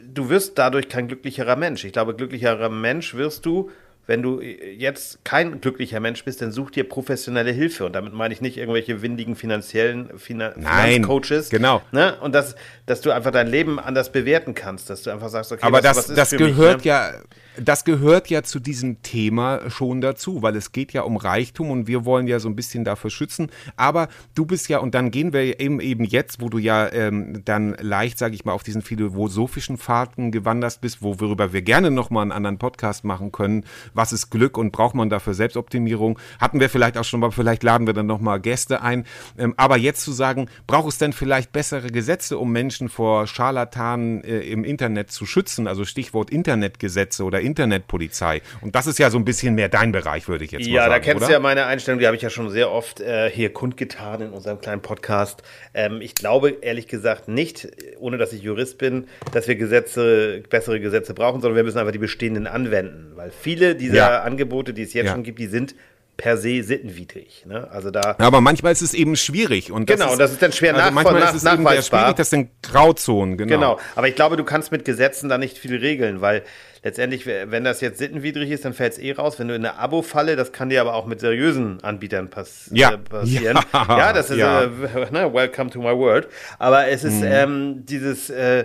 [0.04, 1.84] du wirst dadurch kein glücklicherer Mensch.
[1.84, 3.70] Ich glaube, glücklicherer Mensch wirst du,
[4.06, 7.86] wenn du jetzt kein glücklicher Mensch bist, dann such dir professionelle Hilfe.
[7.86, 11.50] Und damit meine ich nicht irgendwelche windigen finanziellen Finan Nein, Finanzcoaches.
[11.50, 11.82] Genau.
[11.92, 12.18] Ne?
[12.20, 15.64] Und das, dass du einfach dein Leben anders bewerten kannst, dass du einfach sagst, okay,
[15.64, 16.90] aber was, das, das für gehört mich, ne?
[16.90, 17.12] ja
[17.56, 21.86] das gehört ja zu diesem Thema schon dazu, weil es geht ja um Reichtum und
[21.86, 23.50] wir wollen ja so ein bisschen dafür schützen.
[23.76, 27.44] Aber du bist ja, und dann gehen wir eben, eben jetzt, wo du ja ähm,
[27.44, 31.90] dann leicht, sage ich mal, auf diesen philosophischen Fahrten gewandert bist, wo, worüber wir gerne
[31.90, 33.64] nochmal einen anderen Podcast machen können.
[33.92, 36.18] Was ist Glück und braucht man dafür Selbstoptimierung?
[36.40, 39.04] Hatten wir vielleicht auch schon mal, vielleicht laden wir dann nochmal Gäste ein.
[39.36, 44.24] Ähm, aber jetzt zu sagen, braucht es denn vielleicht bessere Gesetze, um Menschen vor Scharlatanen
[44.24, 45.66] äh, im Internet zu schützen?
[45.66, 48.42] Also Stichwort Internetgesetze oder Internetpolizei.
[48.60, 50.78] Und das ist ja so ein bisschen mehr dein Bereich, würde ich jetzt ja, mal
[50.78, 50.90] sagen.
[50.90, 51.26] Ja, da kennst oder?
[51.26, 54.30] du ja meine Einstellung, die habe ich ja schon sehr oft äh, hier kundgetan in
[54.30, 55.42] unserem kleinen Podcast.
[55.74, 60.80] Ähm, ich glaube ehrlich gesagt nicht, ohne dass ich Jurist bin, dass wir Gesetze, bessere
[60.80, 63.12] Gesetze brauchen, sondern wir müssen einfach die bestehenden anwenden.
[63.16, 64.22] Weil viele dieser ja.
[64.22, 65.12] Angebote, die es jetzt ja.
[65.12, 65.74] schon gibt, die sind
[66.16, 67.44] per se sittenwidrig.
[67.46, 67.68] Ne?
[67.70, 69.72] Also da aber manchmal ist es eben schwierig.
[69.72, 71.74] Und das genau, ist, das ist dann schwer also nach, manchmal nach, ist es nachweisbar.
[71.74, 73.54] Eben schwierig, das sind Grauzonen, genau.
[73.54, 76.42] Genau, aber ich glaube, du kannst mit Gesetzen da nicht viel regeln, weil
[76.82, 79.38] letztendlich, wenn das jetzt sittenwidrig ist, dann fällt es eh raus.
[79.38, 82.92] Wenn du in eine Abo-Falle, das kann dir aber auch mit seriösen Anbietern pass ja.
[82.92, 83.58] äh, passieren.
[83.72, 84.62] Ja, ja das ist, ja.
[84.64, 84.68] Äh,
[85.10, 86.28] ne, welcome to my world.
[86.58, 87.26] Aber es ist mhm.
[87.26, 88.64] ähm, dieses, äh,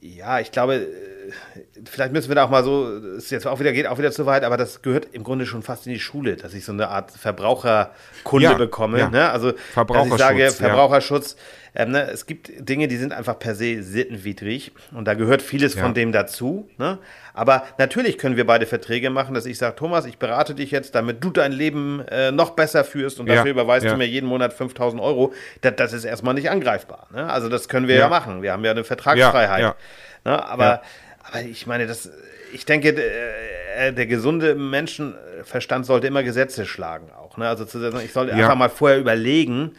[0.00, 3.72] Ja, ich glaube, äh, vielleicht müssen wir da auch mal so, es jetzt auch wieder
[3.72, 6.36] geht auch wieder zu weit, aber das gehört im Grunde schon fast in die Schule,
[6.36, 8.98] dass ich so eine Art Verbraucherkunde Ja, bekomme.
[8.98, 9.08] ja.
[9.10, 9.30] Ne?
[9.30, 10.50] Also dass ich Verbraucherschutz, sage, ja.
[10.50, 11.36] Verbraucherschutz.
[11.78, 12.08] Ähm, ne?
[12.10, 15.82] Es gibt Dinge, die sind einfach per se sittenwidrig und da gehört vieles Ja.
[15.82, 16.68] von dem dazu.
[16.78, 16.98] Ne?
[17.34, 20.94] Aber natürlich können wir beide Verträge machen, dass ich sage, Thomas, ich berate dich jetzt,
[20.94, 23.92] damit du dein Leben äh, noch besser führst und Ja, dafür überweist ja.
[23.92, 25.34] du mir jeden Monat 5000 Euro.
[25.60, 27.08] Das, das ist erstmal nicht angreifbar.
[27.12, 27.30] Ne?
[27.30, 28.08] Also das können wir ja, Ja.
[28.08, 28.40] machen.
[28.42, 29.60] Wir haben ja eine Vertragsfreiheit.
[29.60, 29.74] Ja,
[30.24, 30.44] Ne?
[30.44, 30.82] Aber, Ja.
[31.28, 32.10] Aber ich meine, das,
[32.52, 37.36] ich denke, äh, der gesunde Menschenverstand sollte immer Gesetze schlagen auch.
[37.36, 37.48] Ne?
[37.48, 38.38] Also zu sagen, ich sollte Ja.
[38.44, 39.72] einfach mal vorher überlegen,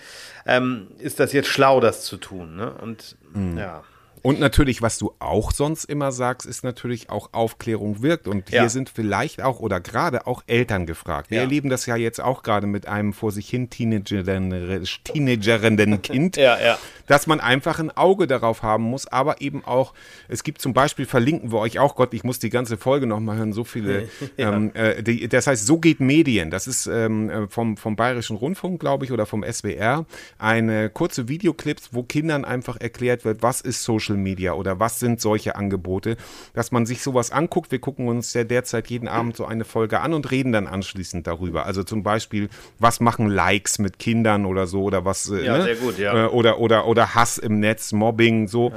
[0.45, 2.55] ähm, ist das jetzt schlau, das zu tun?
[2.55, 2.71] Ne?
[2.71, 3.57] Und Mhm.
[3.57, 3.83] ja.
[4.23, 8.27] Und natürlich, was du auch sonst immer sagst, ist natürlich auch Aufklärung wirkt.
[8.27, 8.69] Und hier Ja.
[8.69, 11.29] sind vielleicht auch oder gerade auch Eltern gefragt.
[11.31, 11.43] Wir Ja.
[11.43, 16.59] erleben das ja jetzt auch gerade mit einem vor sich hin Teenagerin, teenagerenden Kind, Ja,
[16.59, 16.77] ja.
[17.07, 19.07] dass man einfach ein Auge darauf haben muss.
[19.07, 19.93] Aber eben auch,
[20.27, 23.37] es gibt zum Beispiel, verlinken wir euch auch, Gott, ich muss die ganze Folge nochmal
[23.37, 24.09] hören, so viele.
[24.37, 26.51] ähm, äh, die, das heißt, so geht Medien.
[26.51, 30.05] Das ist ähm, äh, vom, vom Bayerischen Rundfunk, glaube ich, oder vom SWR.
[30.37, 35.19] Eine kurze Videoclips, wo Kindern einfach erklärt wird, was ist Social Media oder was sind
[35.19, 36.17] solche Angebote,
[36.53, 37.71] dass man sich sowas anguckt.
[37.71, 41.27] Wir gucken uns ja derzeit jeden Abend so eine Folge an und reden dann anschließend
[41.27, 41.65] darüber.
[41.65, 45.29] Also zum Beispiel, was machen Likes mit Kindern oder so oder was.
[45.29, 45.63] äh, Ja, ne?
[45.63, 46.25] sehr gut, ja.
[46.25, 48.71] Äh, oder, oder, oder Hass im Netz, Mobbing, so.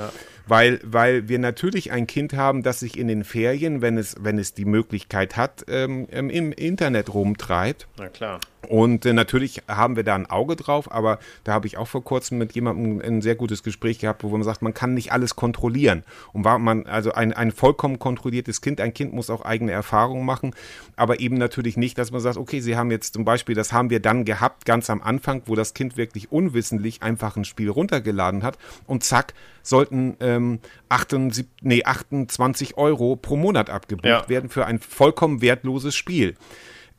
[0.47, 4.37] Weil, weil wir natürlich ein Kind haben, das sich in den Ferien, wenn es, wenn
[4.37, 7.87] es die Möglichkeit hat, ähm, im Internet rumtreibt.
[7.99, 8.41] Na klar.
[8.69, 12.05] Und äh, natürlich haben wir da ein Auge drauf, aber da habe ich auch vor
[12.05, 15.35] kurzem mit jemandem ein sehr gutes Gespräch gehabt, wo man sagt, man kann nicht alles
[15.35, 16.05] kontrollieren.
[16.33, 20.25] Und war man, also ein, ein vollkommen kontrolliertes Kind, ein Kind muss auch eigene Erfahrungen
[20.25, 20.55] machen,
[20.97, 23.91] aber eben natürlich nicht, dass man sagt, okay, Sie haben jetzt zum Beispiel, das haben
[23.91, 28.43] wir dann gehabt, ganz am Anfang, wo das Kind wirklich unwissentlich einfach ein Spiel runtergeladen
[28.43, 34.29] hat und zack, sollten ähm, 78, nee, 28 Euro pro Monat abgebucht Ja.
[34.29, 36.37] werden für ein vollkommen wertloses Spiel.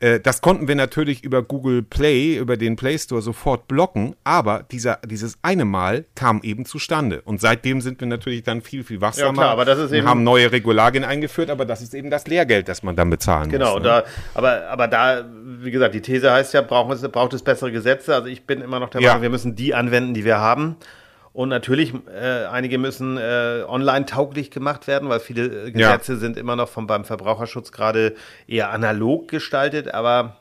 [0.02, 4.64] Äh, Das konnten wir natürlich über Google Play, über den Play Store sofort blocken, aber
[4.70, 7.22] dieser, dieses eine Mal kam eben zustande.
[7.22, 10.06] Und seitdem sind wir natürlich dann viel, viel wachsamer Ja, klar, aber das ist eben-
[10.08, 13.74] haben neue Regularien eingeführt, aber das ist eben das Lehrgeld, das man dann bezahlen Genau,
[13.74, 13.82] muss.
[13.82, 13.88] ne?
[13.88, 15.24] da, aber, aber da,
[15.60, 18.14] wie gesagt, die These heißt ja, brauchen es, braucht es bessere Gesetze.
[18.14, 19.10] Also ich bin immer noch der Ja.
[19.10, 20.76] Meinung, wir müssen die anwenden, die wir haben.
[21.32, 25.92] Und natürlich, äh, einige müssen äh, online tauglich gemacht werden, weil viele äh, Ja.
[25.96, 28.14] Gesetze sind immer noch vom, beim Verbraucherschutz gerade
[28.46, 30.36] eher analog gestaltet, aber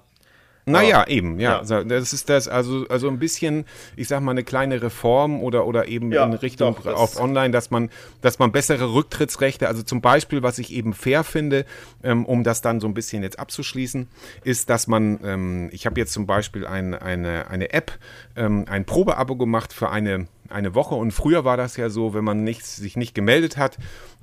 [0.72, 1.62] Naja, eben, ja.
[1.64, 1.84] Ja.
[1.84, 5.88] Das ist das, also, also ein bisschen, ich sag mal, eine kleine Reform oder, oder
[5.88, 7.90] eben Ja, in Richtung doch, auf online, dass man,
[8.22, 11.66] dass man bessere Rücktrittsrechte, also zum Beispiel, was ich eben fair finde,
[12.04, 14.08] ähm, um das dann so ein bisschen jetzt abzuschließen,
[14.44, 17.98] ist, dass man, ähm, ich habe jetzt zum Beispiel ein, eine, eine App,
[18.36, 22.24] ähm, ein Probeabo gemacht für eine, eine Woche und früher war das ja so, wenn
[22.24, 23.78] man nicht, sich nicht gemeldet hat,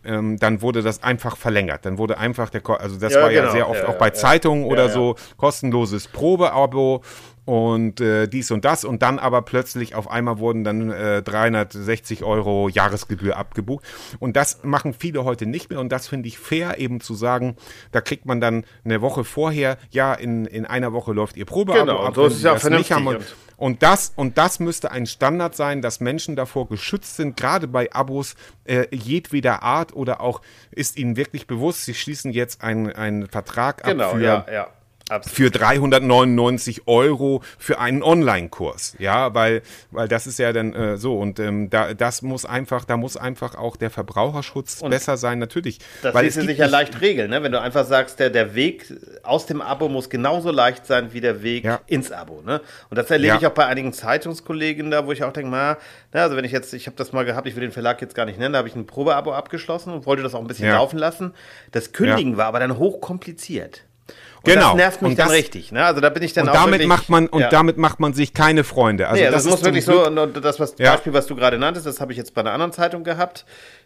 [0.04, 1.84] ähm, dann wurde das einfach verlängert.
[1.84, 3.52] Dann wurde einfach der, Ko- also das Ja, war ja genau.
[3.52, 4.92] sehr oft Ja, auch bei ja, Zeitungen oder ja.
[4.92, 7.02] so, kostenloses Probeabo
[7.48, 8.84] und äh, dies und das.
[8.84, 13.86] Und dann aber plötzlich auf einmal wurden dann äh, 360 Euro Jahresgebühr abgebucht.
[14.18, 15.80] Und das machen viele heute nicht mehr.
[15.80, 17.56] Und das finde ich fair eben zu sagen,
[17.90, 21.80] da kriegt man dann eine Woche vorher, ja in, in einer Woche läuft ihr Probeabo
[21.80, 23.16] Genau, ab, so ist ja vernünftig und,
[23.56, 27.90] und- das, und das müsste ein Standard sein, dass Menschen davor geschützt sind, gerade bei
[27.94, 28.34] Abos
[28.64, 33.84] äh, jedweder Art oder auch ist ihnen wirklich bewusst, sie schließen jetzt einen, einen Vertrag
[33.86, 34.66] ab genau, für ja, ja.
[35.10, 35.36] Absolut.
[35.36, 38.96] für 399 Euro für einen Online-Kurs.
[38.98, 42.84] Ja, weil, weil das ist ja dann äh, so und ähm, da, das muss einfach,
[42.84, 45.78] da muss einfach auch der Verbraucherschutz besser sein, natürlich.
[46.02, 47.42] Das weil ließe es sich ja leicht regeln, ne?
[47.42, 48.92] wenn du einfach sagst, der, der Weg
[49.22, 51.80] aus dem Abo muss genauso leicht sein wie der Weg Ja.
[51.86, 52.42] ins Abo.
[52.42, 52.60] Ne?
[52.90, 53.38] Und das erlebe Ja.
[53.40, 55.76] ich auch bei einigen Zeitungskollegen da, wo ich auch denke, na,
[56.12, 58.14] na, also wenn ich jetzt, ich habe das mal gehabt, ich will den Verlag jetzt
[58.14, 60.66] gar nicht nennen, da habe ich ein Probeabo abgeschlossen und wollte das auch ein bisschen
[60.68, 60.74] Ja.
[60.76, 61.34] laufen lassen.
[61.72, 63.84] Das Kündigen war aber dann hochkompliziert.
[64.54, 64.68] Genau.
[64.68, 65.72] das nervt mich Und dann das- richtig.
[65.72, 65.84] Ne?
[65.84, 67.48] Also da bin ich dann Und auch damit wirklich, macht man und ja.
[67.48, 69.08] damit macht man sich keine Freunde.
[69.08, 70.92] Also Nee, das, das, muss wirklich Glück- so, und das was, Ja.
[70.92, 73.44] Beispiel, was du gerade nanntest, das habe ich jetzt bei einer anderen Zeitung gehabt.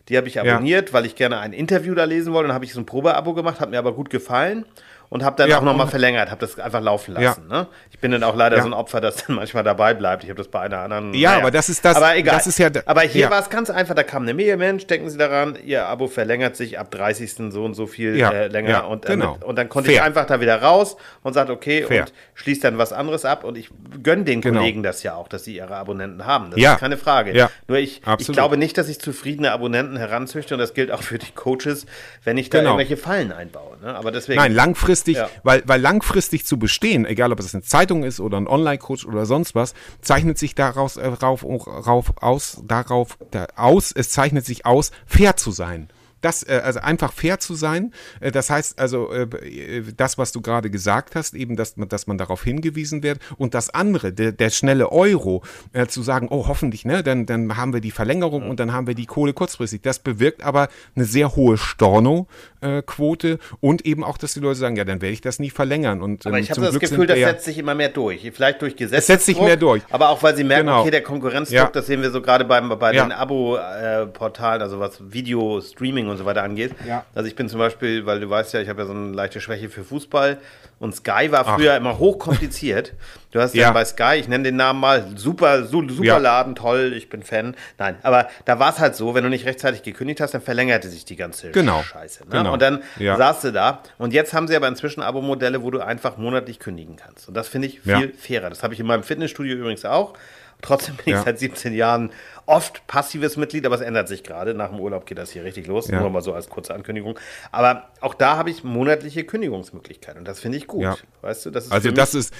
[0.09, 2.49] Die habe ich abonniert, weil ich gerne ein Interview da lesen wollte.
[2.49, 4.65] Dann habe ich so ein Probeabo gemacht, hat mir aber gut gefallen
[5.13, 7.47] und habe dann Ja, auch nochmal verlängert, habe das einfach laufen lassen.
[7.47, 7.67] Ne?
[7.91, 8.63] Ich bin dann auch leider Ja.
[8.63, 10.25] so ein Opfer, das dann manchmal dabei bleibt.
[10.25, 11.13] Ich habe das bei einer anderen.
[11.13, 12.35] Ja, aber das ist das- Aber egal.
[12.37, 13.31] das ist ja aber hier ja.
[13.31, 13.95] war es ganz einfach.
[13.95, 17.53] Da kam eine Mail, Mensch, denken Sie daran, Ihr Abo verlängert sich ab 30.
[17.53, 18.71] so und so viel Ja, äh, länger.
[18.71, 19.35] ja, und, äh, genau.
[19.35, 20.07] mit, und dann konnte ich Fair.
[20.07, 22.03] einfach da wieder raus und sagte, okay, Fair.
[22.05, 23.45] und schließt dann was anderes ab.
[23.45, 23.69] Und ich
[24.03, 24.61] gönne den Genau.
[24.61, 26.51] Kollegen das ja auch, dass sie ihre Abonnenten haben.
[26.53, 26.73] Das Ja.
[26.73, 27.37] ist keine Frage.
[27.37, 27.51] Ja.
[27.69, 31.19] Nur ich, ich glaube nicht, dass ich zufriedene Abonnenten heranzüchte und das gilt auch für
[31.19, 31.85] die Coaches,
[32.25, 32.71] wenn ich da Genau.
[32.79, 33.77] irgendwelche Fallen einbaue.
[33.83, 33.95] Ne?
[33.95, 34.39] Aber deswegen.
[34.41, 35.29] Nein, langfristig langfristig, ja.
[35.43, 39.27] weil, weil langfristig zu bestehen, egal ob es eine Zeitung ist oder ein Online-Coach oder
[39.27, 44.67] sonst was, zeichnet sich daraus äh, rauf, rauf, aus, darauf da, aus, es zeichnet sich
[44.67, 45.89] aus, fair zu sein.
[46.23, 47.93] Das, äh, also einfach fair zu sein.
[48.21, 52.07] Äh, das heißt also, äh, das, was du gerade gesagt hast, eben, dass man, dass
[52.07, 53.19] man darauf hingewiesen wird.
[53.37, 57.57] Und das andere, der, der schnelle Euro, äh, zu sagen, oh, hoffentlich, ne, dann, dann
[57.57, 58.49] haben wir die Verlängerung ja.
[58.49, 59.83] und dann haben wir die Kohle kurzfristig.
[59.83, 64.85] Das bewirkt aber eine sehr hohe Storno-Quote und eben auch, dass die Leute sagen, ja,
[64.85, 66.03] dann werde ich das nie verlängern.
[66.03, 68.31] Und, aber ähm, ich habe das Glück Gefühl, das setzt sich immer mehr durch.
[68.33, 68.99] Vielleicht durch Gesetze.
[68.99, 69.83] Es setzt sich mehr durch.
[69.91, 70.81] Aber auch, weil sie merken, genau.
[70.81, 71.71] okay, der Konkurrenzdruck, ja.
[71.73, 73.05] das sehen wir so gerade beim, bei ja.
[73.05, 76.73] den Abo-Portalen, also was Video-Streaming und so weiter angeht.
[76.87, 77.05] Ja.
[77.15, 79.41] Also ich bin zum Beispiel, weil du weißt ja, ich habe ja so eine leichte
[79.41, 80.39] Schwäche für Fußball
[80.79, 81.77] und Sky war früher Ach.
[81.77, 82.93] immer hochkompliziert.
[83.33, 83.71] Du hast ja.
[83.71, 86.19] bei Sky, ich nenne den Namen mal, super, super ja.
[86.19, 87.57] Laden, toll, ich bin Fan.
[87.79, 90.89] Nein, aber da war es halt so, wenn du nicht rechtzeitig gekündigt hast, dann verlängerte
[90.89, 91.83] sich die ganze genau.
[91.83, 92.25] Scheiße.
[92.25, 92.31] Ne?
[92.31, 92.53] Genau.
[92.53, 93.17] Und dann ja.
[93.17, 93.83] saß du da.
[93.97, 97.27] Und jetzt haben sie aber inzwischen Abo-Modelle, wo du einfach monatlich kündigen kannst.
[97.29, 98.51] Und das finde ich viel fairer.
[98.51, 100.15] Das habe ich in meinem Fitnessstudio übrigens auch.
[100.61, 102.11] Trotzdem bin ich seit 17 Jahren
[102.47, 104.55] oft passives Mitglied, aber es ändert sich gerade.
[104.55, 105.89] Nach dem Urlaub geht das hier richtig los.
[105.89, 106.01] Ja.
[106.01, 107.19] Nur mal so als kurze Ankündigung.
[107.51, 110.83] Aber auch da habe ich monatliche Kündigungsmöglichkeiten und das finde ich gut.
[110.83, 110.97] Ja.
[111.23, 112.35] Weißt du, das ist also das ist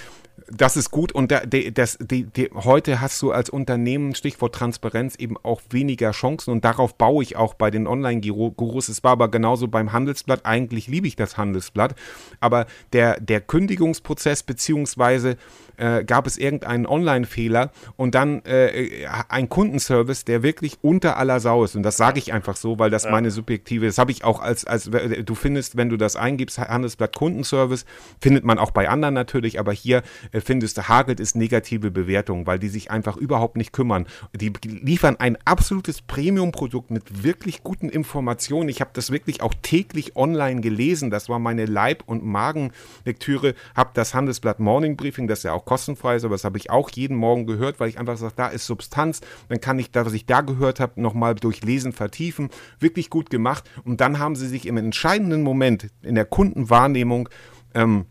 [0.47, 5.15] das ist gut und da, das, die, die, heute hast du als Unternehmen, Stichwort Transparenz,
[5.15, 8.89] eben auch weniger Chancen und darauf baue ich auch bei den Online-Gurus.
[8.89, 10.45] Es war aber genauso beim Handelsblatt.
[10.45, 11.95] Eigentlich liebe ich das Handelsblatt,
[12.39, 15.37] aber der, der Kündigungsprozess beziehungsweise
[15.77, 21.63] äh, gab es irgendeinen Online-Fehler und dann äh, ein Kundenservice, der wirklich unter aller Sau
[21.63, 21.75] ist.
[21.75, 23.11] Und das sage ich einfach so, weil das ja.
[23.11, 27.15] meine subjektive, das habe ich auch als, als, du findest, wenn du das eingibst, Handelsblatt
[27.15, 27.85] Kundenservice,
[28.21, 32.47] findet man auch bei anderen natürlich, aber hier äh, findest du, hagelt ist negative Bewertung,
[32.47, 34.07] weil die sich einfach überhaupt nicht kümmern.
[34.33, 38.69] Die liefern ein absolutes Premium-Produkt mit wirklich guten Informationen.
[38.69, 41.09] Ich habe das wirklich auch täglich online gelesen.
[41.09, 43.55] Das war meine Leib- und Magenlektüre.
[43.75, 46.91] Habe das Handelsblatt Morning Briefing, das ja auch kostenfrei ist, aber das habe ich auch
[46.91, 49.21] jeden Morgen gehört, weil ich einfach sage, da ist Substanz.
[49.49, 52.49] Dann kann ich das, was ich da gehört habe, nochmal durch Lesen vertiefen.
[52.79, 53.67] Wirklich gut gemacht.
[53.83, 57.27] Und dann haben sie sich im entscheidenden Moment in der Kundenwahrnehmung
[57.73, 58.05] ähm,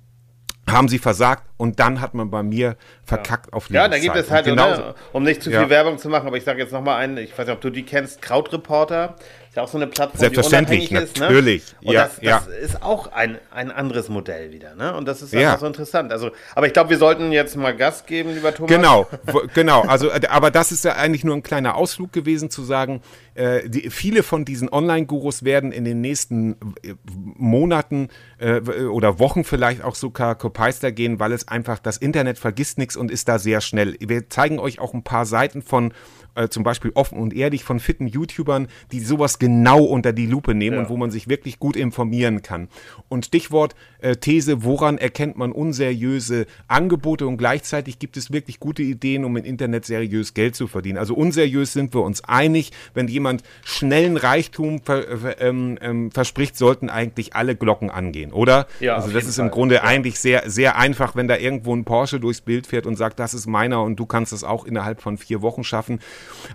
[0.68, 3.52] haben sie versagt und dann hat man bei mir verkackt ja.
[3.52, 5.70] auf Ja, da gibt es halt, genau, um nicht zu viel ja.
[5.70, 7.84] Werbung zu machen, aber ich sage jetzt nochmal einen, ich weiß nicht, ob du die
[7.84, 9.16] kennst, Krautreporter.
[9.52, 11.62] Ist ja auch so eine Plattform, Selbstverständlich, die unabhängig natürlich.
[11.64, 11.82] ist.
[11.82, 11.88] Ne?
[11.88, 12.38] Und ja, das, das ja.
[12.62, 14.74] ist auch ein, ein anderes Modell wieder.
[14.76, 14.96] Ne?
[14.96, 15.58] Und das ist ja.
[15.58, 16.10] so interessant.
[16.10, 18.74] Also, aber ich glaube, wir sollten jetzt mal Gas geben, lieber Thomas.
[18.74, 19.06] Genau,
[19.52, 19.82] genau.
[19.82, 23.02] Also, äh, aber das ist ja eigentlich nur ein kleiner Ausflug gewesen, zu sagen,
[23.34, 29.44] äh, die, viele von diesen Online-Gurus werden in den nächsten äh, Monaten äh, oder Wochen
[29.44, 33.38] vielleicht auch sogar Kopeister gehen, weil es einfach, das Internet vergisst nichts und ist da
[33.38, 33.96] sehr schnell.
[34.00, 35.92] Wir zeigen euch auch ein paar Seiten von
[36.34, 40.54] äh, zum Beispiel offen und ehrlich von fitten YouTubern, die sowas genau unter die Lupe
[40.54, 40.82] nehmen ja.
[40.82, 42.68] und wo man sich wirklich gut informieren kann.
[43.08, 48.82] Und Stichwort äh, These, woran erkennt man unseriöse Angebote und gleichzeitig gibt es wirklich gute
[48.82, 50.98] Ideen, um im Internet seriös Geld zu verdienen.
[50.98, 56.90] Also unseriös sind wir uns einig, wenn jemand schnellen Reichtum ver, ähm, ähm, verspricht, sollten
[56.90, 58.66] eigentlich alle Glocken angehen, oder?
[58.80, 59.84] Ja, also das ist im Grunde ja.
[59.84, 63.34] eigentlich sehr, sehr einfach, wenn da irgendwo ein Porsche durchs Bild fährt und sagt, das
[63.34, 66.00] ist meiner und du kannst es auch innerhalb von vier Wochen schaffen.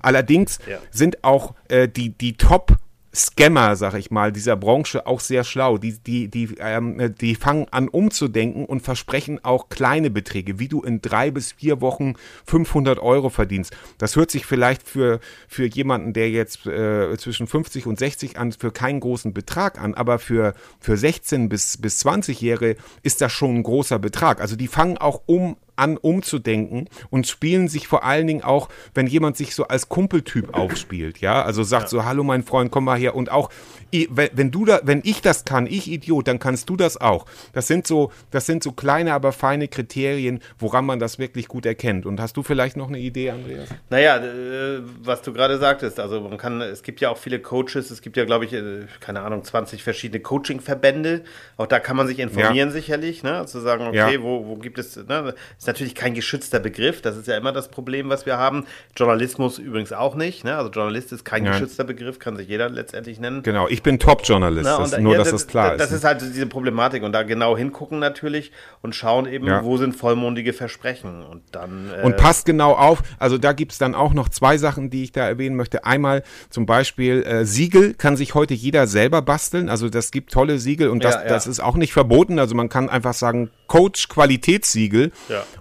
[0.01, 0.79] Allerdings ja.
[0.91, 2.77] sind auch äh, die, die Top-
[3.17, 5.77] Scammer, sag ich mal, dieser Branche auch sehr schlau.
[5.77, 10.83] Die, die, die, ähm, die fangen an umzudenken und versprechen auch kleine Beträge, wie du
[10.83, 12.13] in drei bis vier Wochen
[12.45, 13.75] 500 Euro verdienst.
[13.97, 18.51] Das hört sich vielleicht für, für jemanden, der jetzt äh, zwischen 50 und 60 an,
[18.51, 23.55] für keinen großen Betrag an, aber für, für 16 bis, bis 20-Jährige ist das schon
[23.55, 24.41] ein großer Betrag.
[24.41, 29.07] Also die fangen auch um an, umzudenken und spielen sich vor allen Dingen auch, wenn
[29.07, 31.89] jemand sich so als Kumpeltyp aufspielt, ja, also sagt ja.
[31.89, 33.49] so, hallo mein Freund, komm mal her und auch,
[33.91, 37.25] wenn du da, wenn ich das kann, ich Idiot, dann kannst du das auch.
[37.53, 41.65] Das sind so, das sind so kleine, aber feine Kriterien, woran man das wirklich gut
[41.65, 42.05] erkennt.
[42.05, 43.69] Und hast du vielleicht noch eine Idee, Andreas?
[43.89, 47.91] Naja, äh, was du gerade sagtest, also man kann, es gibt ja auch viele Coaches,
[47.91, 51.23] es gibt ja, glaube ich, äh, keine Ahnung, 20 verschiedene Coaching-Verbände.
[51.57, 52.71] Auch da kann man sich informieren ja.
[52.71, 53.45] sicherlich, ne?
[53.45, 54.21] Zu sagen, okay, ja.
[54.21, 55.33] wo, wo gibt es, ne?
[55.57, 58.65] Ist natürlich kein geschützter Begriff, das ist ja immer das Problem, was wir haben.
[58.95, 60.57] Journalismus übrigens auch nicht, ne?
[60.57, 61.51] Also Journalist ist kein ja.
[61.51, 63.43] geschützter Begriff, kann sich jeder letztendlich nennen.
[63.43, 65.91] Genau, ich bin Top-Journalist, das, nur ja, dass das, das klar das ist.
[65.91, 69.63] Das ist halt diese Problematik und da genau hingucken natürlich und schauen eben, ja.
[69.63, 71.89] wo sind vollmundige Versprechen und dann.
[71.97, 75.03] Äh und passt genau auf, also da gibt es dann auch noch zwei Sachen, die
[75.03, 75.85] ich da erwähnen möchte.
[75.85, 80.59] Einmal zum Beispiel äh, Siegel kann sich heute jeder selber basteln, also das gibt tolle
[80.59, 84.07] Siegel und das, ja, das ist auch nicht verboten, also man kann einfach sagen Coach
[84.07, 85.11] Qualitätssiegel.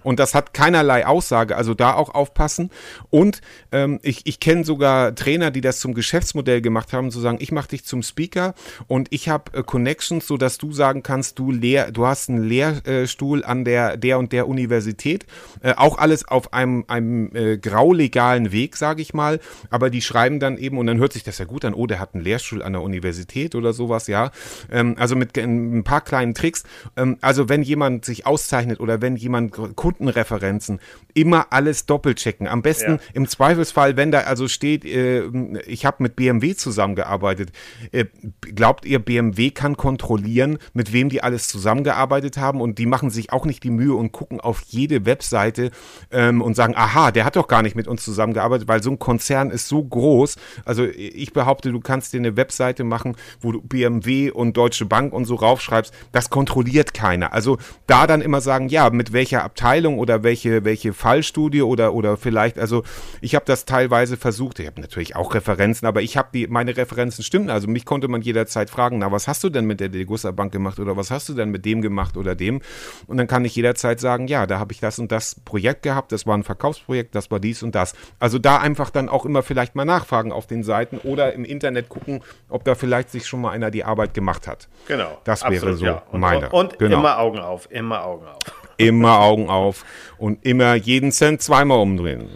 [0.03, 1.55] Und das hat keinerlei Aussage.
[1.55, 2.71] Also da auch aufpassen.
[3.09, 7.37] Und ähm, ich, ich kenne sogar Trainer, die das zum Geschäftsmodell gemacht haben, zu sagen,
[7.41, 8.53] ich mache dich zum Speaker
[8.87, 13.43] und ich habe äh, Connections, sodass du sagen kannst, du lehr, du hast einen Lehrstuhl
[13.43, 15.25] an der, der und der Universität.
[15.61, 19.39] Äh, auch alles auf einem, einem äh, graulegalen Weg, sage ich mal.
[19.69, 21.99] Aber die schreiben dann eben, und dann hört sich das ja gut an, oh, der
[21.99, 24.31] hat einen Lehrstuhl an der Universität oder sowas, ja.
[24.71, 26.63] Ähm, also mit ein paar kleinen Tricks.
[26.95, 30.79] Ähm, also wenn jemand sich auszeichnet oder wenn jemand Kundenreferenzen,
[31.13, 32.47] immer alles doppelchecken.
[32.47, 32.99] Am besten ja.
[33.13, 35.25] im Zweifelsfall, wenn da also steht, äh,
[35.65, 37.51] ich habe mit BMW zusammengearbeitet.
[37.97, 38.05] Äh,
[38.41, 42.61] glaubt ihr, BMW kann kontrollieren, mit wem die alles zusammengearbeitet haben?
[42.61, 45.71] Und die machen sich auch nicht die Mühe und gucken auf jede Webseite
[46.11, 48.99] ähm, und sagen, aha, der hat doch gar nicht mit uns zusammengearbeitet, weil so ein
[48.99, 50.35] Konzern ist so groß.
[50.63, 55.11] Also ich behaupte, du kannst dir eine Webseite machen, wo du BMW und Deutsche Bank
[55.11, 55.91] und so raufschreibst.
[56.11, 57.33] Das kontrolliert keiner.
[57.33, 62.15] Also da dann immer sagen, ja, mit welcher Abteilung oder welche, welche Fallstudie oder, oder
[62.15, 62.83] vielleicht, also
[63.21, 66.77] ich habe das teilweise versucht, ich habe natürlich auch Referenzen, aber ich habe die, meine
[66.77, 69.89] Referenzen stimmen, also mich konnte man jederzeit fragen, na, was hast du denn mit der
[69.89, 72.61] Degussa Bank gemacht oder was hast du denn mit dem gemacht oder dem?
[73.07, 76.11] Und dann kann ich jederzeit sagen, ja, da habe ich das und das Projekt gehabt,
[76.11, 77.95] das war ein Verkaufsprojekt, das war dies und das.
[78.19, 81.89] Also da einfach dann auch immer vielleicht mal nachfragen auf den Seiten oder im Internet
[81.89, 84.67] gucken, ob da vielleicht sich schon mal einer die Arbeit gemacht hat.
[84.87, 85.17] Genau.
[85.23, 86.03] Das wäre Absolut, so ja.
[86.11, 86.49] und, meine.
[86.49, 86.99] Und genau.
[86.99, 88.43] immer Augen auf, immer Augen auf
[88.77, 89.85] immer Augen auf
[90.17, 92.29] und immer jeden Cent zweimal umdrehen.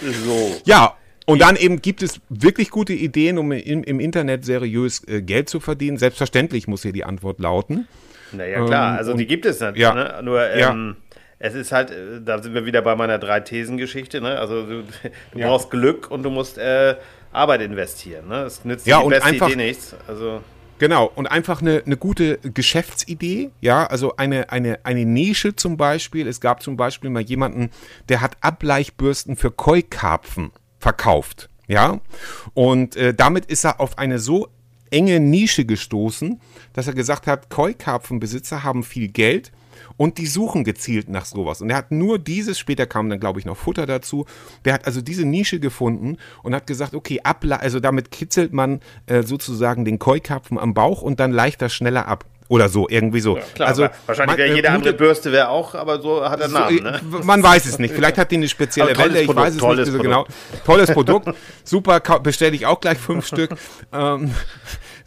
[0.00, 0.56] So.
[0.64, 0.94] Ja,
[1.30, 5.48] und dann eben gibt es wirklich gute Ideen, um im, im Internet seriös äh, Geld
[5.48, 5.96] zu verdienen.
[5.96, 7.86] Selbstverständlich muss hier die Antwort lauten.
[8.32, 9.82] Naja, klar, ähm, also die gibt es natürlich.
[9.82, 10.20] Ja, ne?
[10.22, 11.16] Nur ähm, ja.
[11.38, 14.20] es ist halt, äh, da sind wir wieder bei meiner Drei-Thesen-Geschichte.
[14.20, 14.38] Ne?
[14.38, 14.82] Also du,
[15.32, 15.48] du ja.
[15.48, 16.96] brauchst Glück und du musst äh,
[17.32, 18.28] Arbeit investieren.
[18.28, 18.42] Ne?
[18.42, 19.94] Es nützt ja, die beste einfach, Idee nichts.
[20.08, 20.40] Also
[20.80, 26.26] Genau, und einfach eine, eine gute Geschäftsidee, ja, also eine, eine, eine Nische zum Beispiel.
[26.26, 27.68] Es gab zum Beispiel mal jemanden,
[28.08, 32.00] der hat Ableichbürsten für Koi-Karpfen verkauft, ja,
[32.54, 34.48] und äh, damit ist er auf eine so
[34.90, 36.40] enge Nische gestoßen,
[36.72, 39.52] dass er gesagt hat, Koi-Karpfenbesitzer haben viel Geld
[39.96, 41.60] und die suchen gezielt nach sowas.
[41.60, 44.26] Und er hat nur dieses, später kam dann, glaube ich, noch Futter dazu.
[44.64, 48.80] Der hat also diese Nische gefunden und hat gesagt, okay, abla also damit kitzelt man
[49.06, 52.24] äh, sozusagen den Keukarpfen am Bauch und dann leichter, schneller ab.
[52.50, 53.36] Oder so, irgendwie so.
[53.36, 56.48] Ja, klar, also, wahrscheinlich wäre jede äh, andere Bürste wäre auch, aber so hat er
[56.48, 56.78] Namen.
[56.78, 57.00] So, ne?
[57.22, 57.94] Man weiß es nicht.
[57.94, 60.26] Vielleicht hat die eine spezielle Welle, ich Produkt, weiß es nicht so genau.
[60.66, 61.28] Tolles Produkt.
[61.62, 63.50] Super, bestelle ich auch gleich fünf Stück.
[63.92, 64.34] Ähm,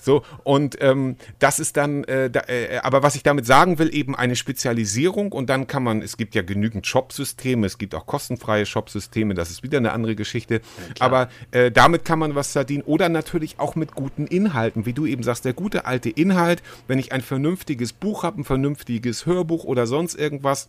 [0.03, 3.93] so, und ähm, das ist dann, äh, da, äh, aber was ich damit sagen will,
[3.95, 8.05] eben eine Spezialisierung und dann kann man, es gibt ja genügend Shopsysteme, es gibt auch
[8.05, 10.55] kostenfreie Shopsysteme, das ist wieder eine andere Geschichte.
[10.99, 14.93] Ja, aber äh, damit kann man was verdienen oder natürlich auch mit guten Inhalten, wie
[14.93, 19.25] du eben sagst, der gute alte Inhalt, wenn ich ein vernünftiges Buch habe, ein vernünftiges
[19.25, 20.67] Hörbuch oder sonst irgendwas,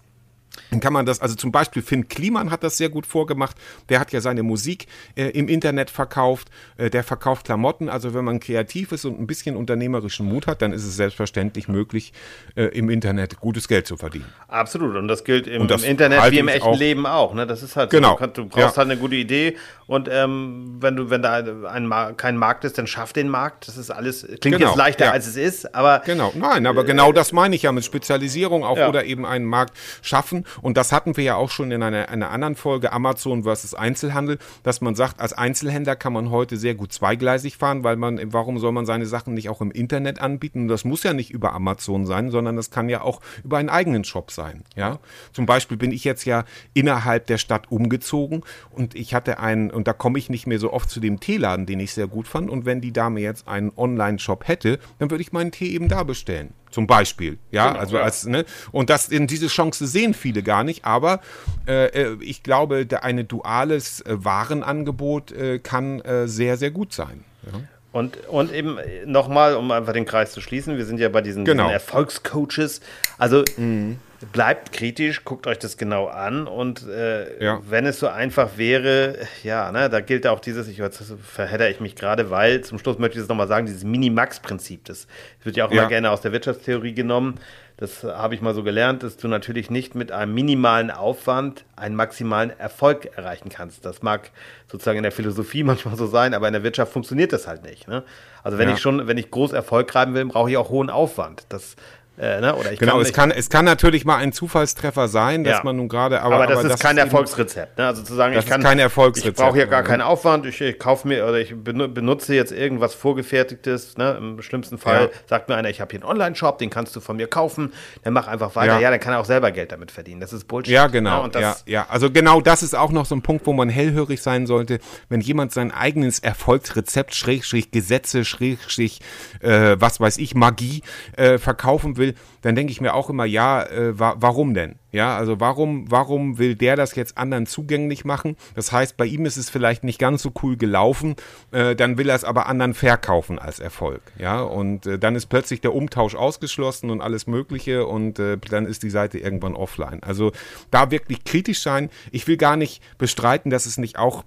[0.70, 3.56] dann kann man das, also zum Beispiel Finn Kliman hat das sehr gut vorgemacht.
[3.88, 4.86] Der hat ja seine Musik
[5.16, 7.88] äh, im Internet verkauft, äh, der verkauft Klamotten.
[7.88, 11.68] Also wenn man kreativ ist und ein bisschen unternehmerischen Mut hat, dann ist es selbstverständlich
[11.68, 12.12] möglich,
[12.56, 14.26] äh, im Internet gutes Geld zu verdienen.
[14.48, 14.96] Absolut.
[14.96, 16.78] Und das gilt im, das im Internet wie im echten auch.
[16.78, 17.34] Leben auch.
[17.34, 17.46] Ne?
[17.46, 18.18] Das ist halt genau.
[18.18, 18.26] So.
[18.26, 18.76] Du, brauchst ja.
[18.76, 21.34] halt eine gute Idee und ähm, wenn du, wenn da
[21.68, 23.68] ein, kein Markt ist, dann schaff den Markt.
[23.68, 24.70] Das ist alles, klingt genau.
[24.70, 25.10] jetzt leichter, ja.
[25.12, 26.02] als es ist, aber.
[26.04, 28.88] Genau, nein, aber genau das meine ich ja mit Spezialisierung auch ja.
[28.88, 32.30] oder eben einen Markt schaffen und das hatten wir ja auch schon in einer, einer
[32.30, 36.92] anderen Folge, Amazon versus Einzelhandel, dass man sagt, als Einzelhändler kann man heute sehr gut
[36.92, 40.62] zweigleisig fahren, weil man, warum soll man seine Sachen nicht auch im Internet anbieten?
[40.62, 43.68] Und das muss ja nicht über Amazon sein, sondern das kann ja auch über einen
[43.68, 44.64] eigenen Shop sein.
[44.76, 44.98] Ja,
[45.32, 49.88] zum Beispiel bin ich jetzt ja innerhalb der Stadt umgezogen und ich hatte einen, und
[49.88, 52.50] da komme ich nicht mehr so oft zu dem Teeladen, den ich sehr gut fand.
[52.50, 56.02] Und wenn die Dame jetzt einen Online-Shop hätte, dann würde ich meinen Tee eben da
[56.02, 56.52] bestellen.
[56.74, 60.84] Zum Beispiel, ja, genau, also als, ne, und das, diese Chance sehen viele gar nicht,
[60.84, 61.20] aber
[61.68, 67.22] äh, äh ich glaube, ein duales äh, Warenangebot äh, kann äh, sehr, sehr gut sein.
[67.46, 67.60] Ja.
[67.92, 71.44] Und, und eben nochmal, um einfach den Kreis zu schließen, wir sind ja bei diesen,
[71.44, 71.62] genau.
[71.62, 72.80] diesen Erfolgscoaches.
[73.18, 73.98] Also mhm
[74.32, 77.60] bleibt kritisch, guckt euch das genau an und äh, ja.
[77.68, 80.82] wenn es so einfach wäre, ja, ne, da gilt auch dieses, ich
[81.22, 85.06] verhedder ich mich gerade, weil zum Schluss möchte ich das nochmal sagen, dieses Minimax-Prinzip, das
[85.42, 85.82] wird ja auch ja.
[85.82, 87.38] immer gerne aus der Wirtschaftstheorie genommen.
[87.76, 91.96] Das habe ich mal so gelernt, dass du natürlich nicht mit einem minimalen Aufwand einen
[91.96, 93.84] maximalen Erfolg erreichen kannst.
[93.84, 94.30] Das mag
[94.70, 97.88] sozusagen in der Philosophie manchmal so sein, aber in der Wirtschaft funktioniert das halt nicht.
[97.88, 98.04] Ne?
[98.44, 98.74] Also wenn ja.
[98.74, 101.46] ich schon, wenn ich groß Erfolg haben will, brauche ich auch hohen Aufwand.
[101.48, 101.74] Das
[102.16, 102.54] Äh, ne?
[102.54, 105.64] Oder ich genau, kann es, kann, es kann natürlich mal ein Zufallstreffer sein, dass Ja.
[105.64, 107.76] man nun gerade, aber, aber, das aber ist kein eben- Erfolgsrezept.
[107.76, 107.86] Ne?
[107.88, 109.38] Also zu sagen, Das ich kann ist kein Erfolgsrezept.
[109.38, 110.46] Ich brauche hier gar keinen Aufwand.
[110.46, 113.96] Ich, ich kaufe mir oder ich benu- benutze jetzt irgendwas vorgefertigtes.
[113.96, 114.16] Ne?
[114.18, 115.18] Im schlimmsten Fall Ja.
[115.26, 117.72] sagt mir einer, ich habe hier einen Online-Shop, den kannst du von mir kaufen.
[118.04, 118.74] Dann mach einfach weiter.
[118.74, 118.80] Ja.
[118.80, 120.20] Ja, dann kann er auch selber Geld damit verdienen.
[120.20, 120.72] Das ist Bullshit.
[120.72, 120.92] Ja, Ne?
[120.92, 121.24] genau.
[121.24, 123.68] Und das, ja, ja, also genau das ist auch noch so ein Punkt, wo man
[123.68, 129.00] hellhörig sein sollte, wenn jemand sein eigenes Erfolgsrezept, Schrägstrich Gesetze, Schrägstrich,
[129.40, 130.82] äh, was weiß ich, Magie
[131.16, 132.03] äh, verkaufen will,
[132.42, 134.76] dann denke ich mir auch immer, ja, äh, wa warum denn?
[134.92, 138.36] Ja, also warum, warum will der das jetzt anderen zugänglich machen?
[138.54, 141.16] Das heißt, bei ihm ist es vielleicht nicht ganz so cool gelaufen,
[141.50, 144.02] äh, dann will er es aber anderen verkaufen als Erfolg.
[144.18, 148.66] Ja, und äh, dann ist plötzlich der Umtausch ausgeschlossen und alles Mögliche und äh, dann
[148.66, 150.02] ist die Seite irgendwann offline.
[150.02, 150.32] Also
[150.70, 151.90] da wirklich kritisch sein.
[152.12, 154.24] Ich will gar nicht bestreiten, dass es nicht auch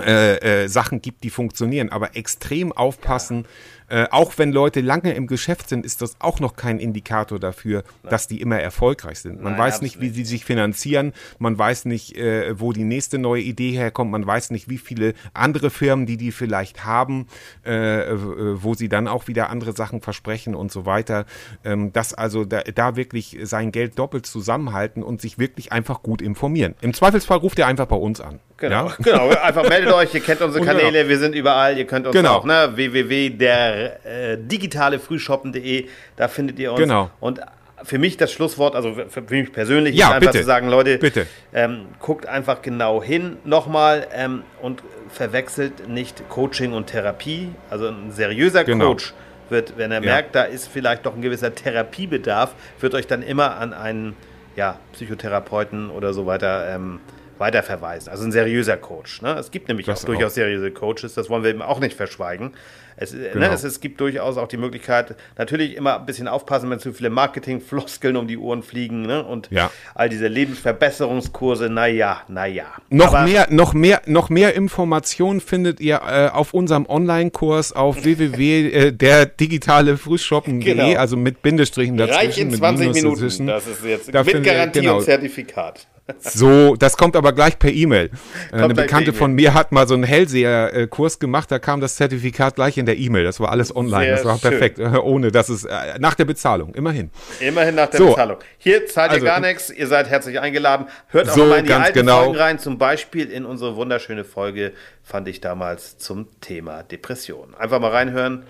[0.00, 3.46] äh, äh, Sachen gibt, die funktionieren, aber extrem aufpassen.
[3.92, 7.84] Äh, auch wenn Leute lange im Geschäft sind, ist das auch noch kein Indikator dafür,
[8.08, 9.42] dass die immer erfolgreich sind.
[9.42, 13.18] Man Nein, weiß nicht, wie sie sich finanzieren, man weiß nicht, äh, wo die nächste
[13.18, 17.26] neue Idee herkommt, man weiß nicht, wie viele andere Firmen, die die vielleicht haben,
[17.66, 18.16] äh, äh,
[18.62, 21.26] wo sie dann auch wieder andere Sachen versprechen und so weiter.
[21.62, 26.22] Ähm, dass also da, da wirklich sein Geld doppelt zusammenhalten und sich wirklich einfach gut
[26.22, 26.76] informieren.
[26.80, 28.40] Im Zweifelsfall ruft ihr einfach bei uns an.
[28.56, 28.94] Genau, Ja?
[29.02, 29.28] genau.
[29.28, 30.78] Einfach meldet euch, ihr kennt unsere Und genau.
[30.80, 32.36] Kanäle, wir sind überall, ihr könnt uns Genau.
[32.36, 36.80] auch, ne, www.der äh, digitale Frühshoppen.de, da findet ihr uns.
[36.80, 37.10] Genau.
[37.20, 37.40] Und
[37.84, 40.40] für mich das Schlusswort, also für, für mich persönlich, Ja, ist einfach bitte.
[40.40, 41.26] zu sagen, Leute, Bitte.
[41.52, 47.48] Ähm, guckt einfach genau hin nochmal ähm, und verwechselt nicht Coaching und Therapie.
[47.70, 48.86] Also ein seriöser Genau.
[48.90, 49.12] Coach
[49.50, 50.12] wird, wenn er Ja.
[50.12, 54.14] merkt, da ist vielleicht doch ein gewisser Therapiebedarf, wird euch dann immer an einen
[54.54, 57.00] ja, Psychotherapeuten oder so weiter ähm,
[57.42, 58.10] weiterverweisen.
[58.10, 59.20] Also ein seriöser Coach.
[59.20, 59.32] Ne?
[59.38, 62.52] Es gibt nämlich Das auch durchaus seriöse Coaches, das wollen wir eben auch nicht verschweigen.
[62.94, 63.48] Es, äh, Genau.
[63.48, 66.92] ne, es, es gibt durchaus auch die Möglichkeit, natürlich immer ein bisschen aufpassen, wenn zu
[66.92, 69.24] viele Marketingfloskeln um die Ohren fliegen ne?
[69.24, 69.70] und Ja.
[69.94, 72.66] all diese Lebensverbesserungskurse, naja, naja.
[72.90, 77.96] Noch Aber- mehr, noch mehr, noch mehr Informationen findet ihr äh, auf unserem Online-Kurs auf
[78.04, 80.98] www äh, der digitale Frühshoppen.de, Genau.
[80.98, 82.20] also mit Bindestrichen dazwischen.
[82.26, 83.20] Reich in mit 20 Minus Minuten.
[83.22, 83.46] dazwischen.
[83.46, 84.98] Das ist jetzt Da mit Garantie genau.
[84.98, 85.86] und Zertifikat.
[86.18, 88.10] So, das kommt aber gleich per E-Mail.
[88.52, 89.18] Äh, Eine Bekannte E-Mail.
[89.18, 92.96] von mir hat mal so einen Hellseher-Kurs gemacht, da kam das Zertifikat gleich in der
[92.98, 93.24] E-Mail.
[93.24, 94.50] Das war alles online, Sehr das war schön.
[94.50, 97.10] perfekt, ohne dass es, äh, nach der Bezahlung, immerhin.
[97.40, 98.08] Immerhin nach der So.
[98.10, 98.38] Bezahlung.
[98.58, 100.86] Hier zahlt Also, ihr gar nichts, ihr seid herzlich eingeladen.
[101.08, 102.24] Hört auch So, mal in die alten genau.
[102.24, 104.72] Folgen rein, zum Beispiel in unsere wunderschöne Folge,
[105.04, 107.54] fand ich damals zum Thema Depression.
[107.54, 108.42] Einfach mal reinhören.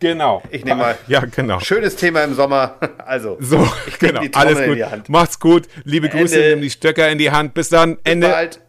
[0.00, 0.42] Genau.
[0.50, 0.98] Ich nehme mal.
[1.08, 1.58] Ja, genau.
[1.60, 2.76] Schönes Thema im Sommer.
[3.08, 4.20] Also, So, ich genau.
[4.20, 4.76] die Trommel Alles in gut.
[4.76, 5.08] die Hand.
[5.08, 5.66] Macht's gut.
[5.84, 6.50] Liebe Grüße, Ende.
[6.50, 7.54] nimm die Stöcker in die Hand.
[7.54, 7.96] Bis dann.
[7.96, 8.28] Bis Ende.
[8.28, 8.60] bald.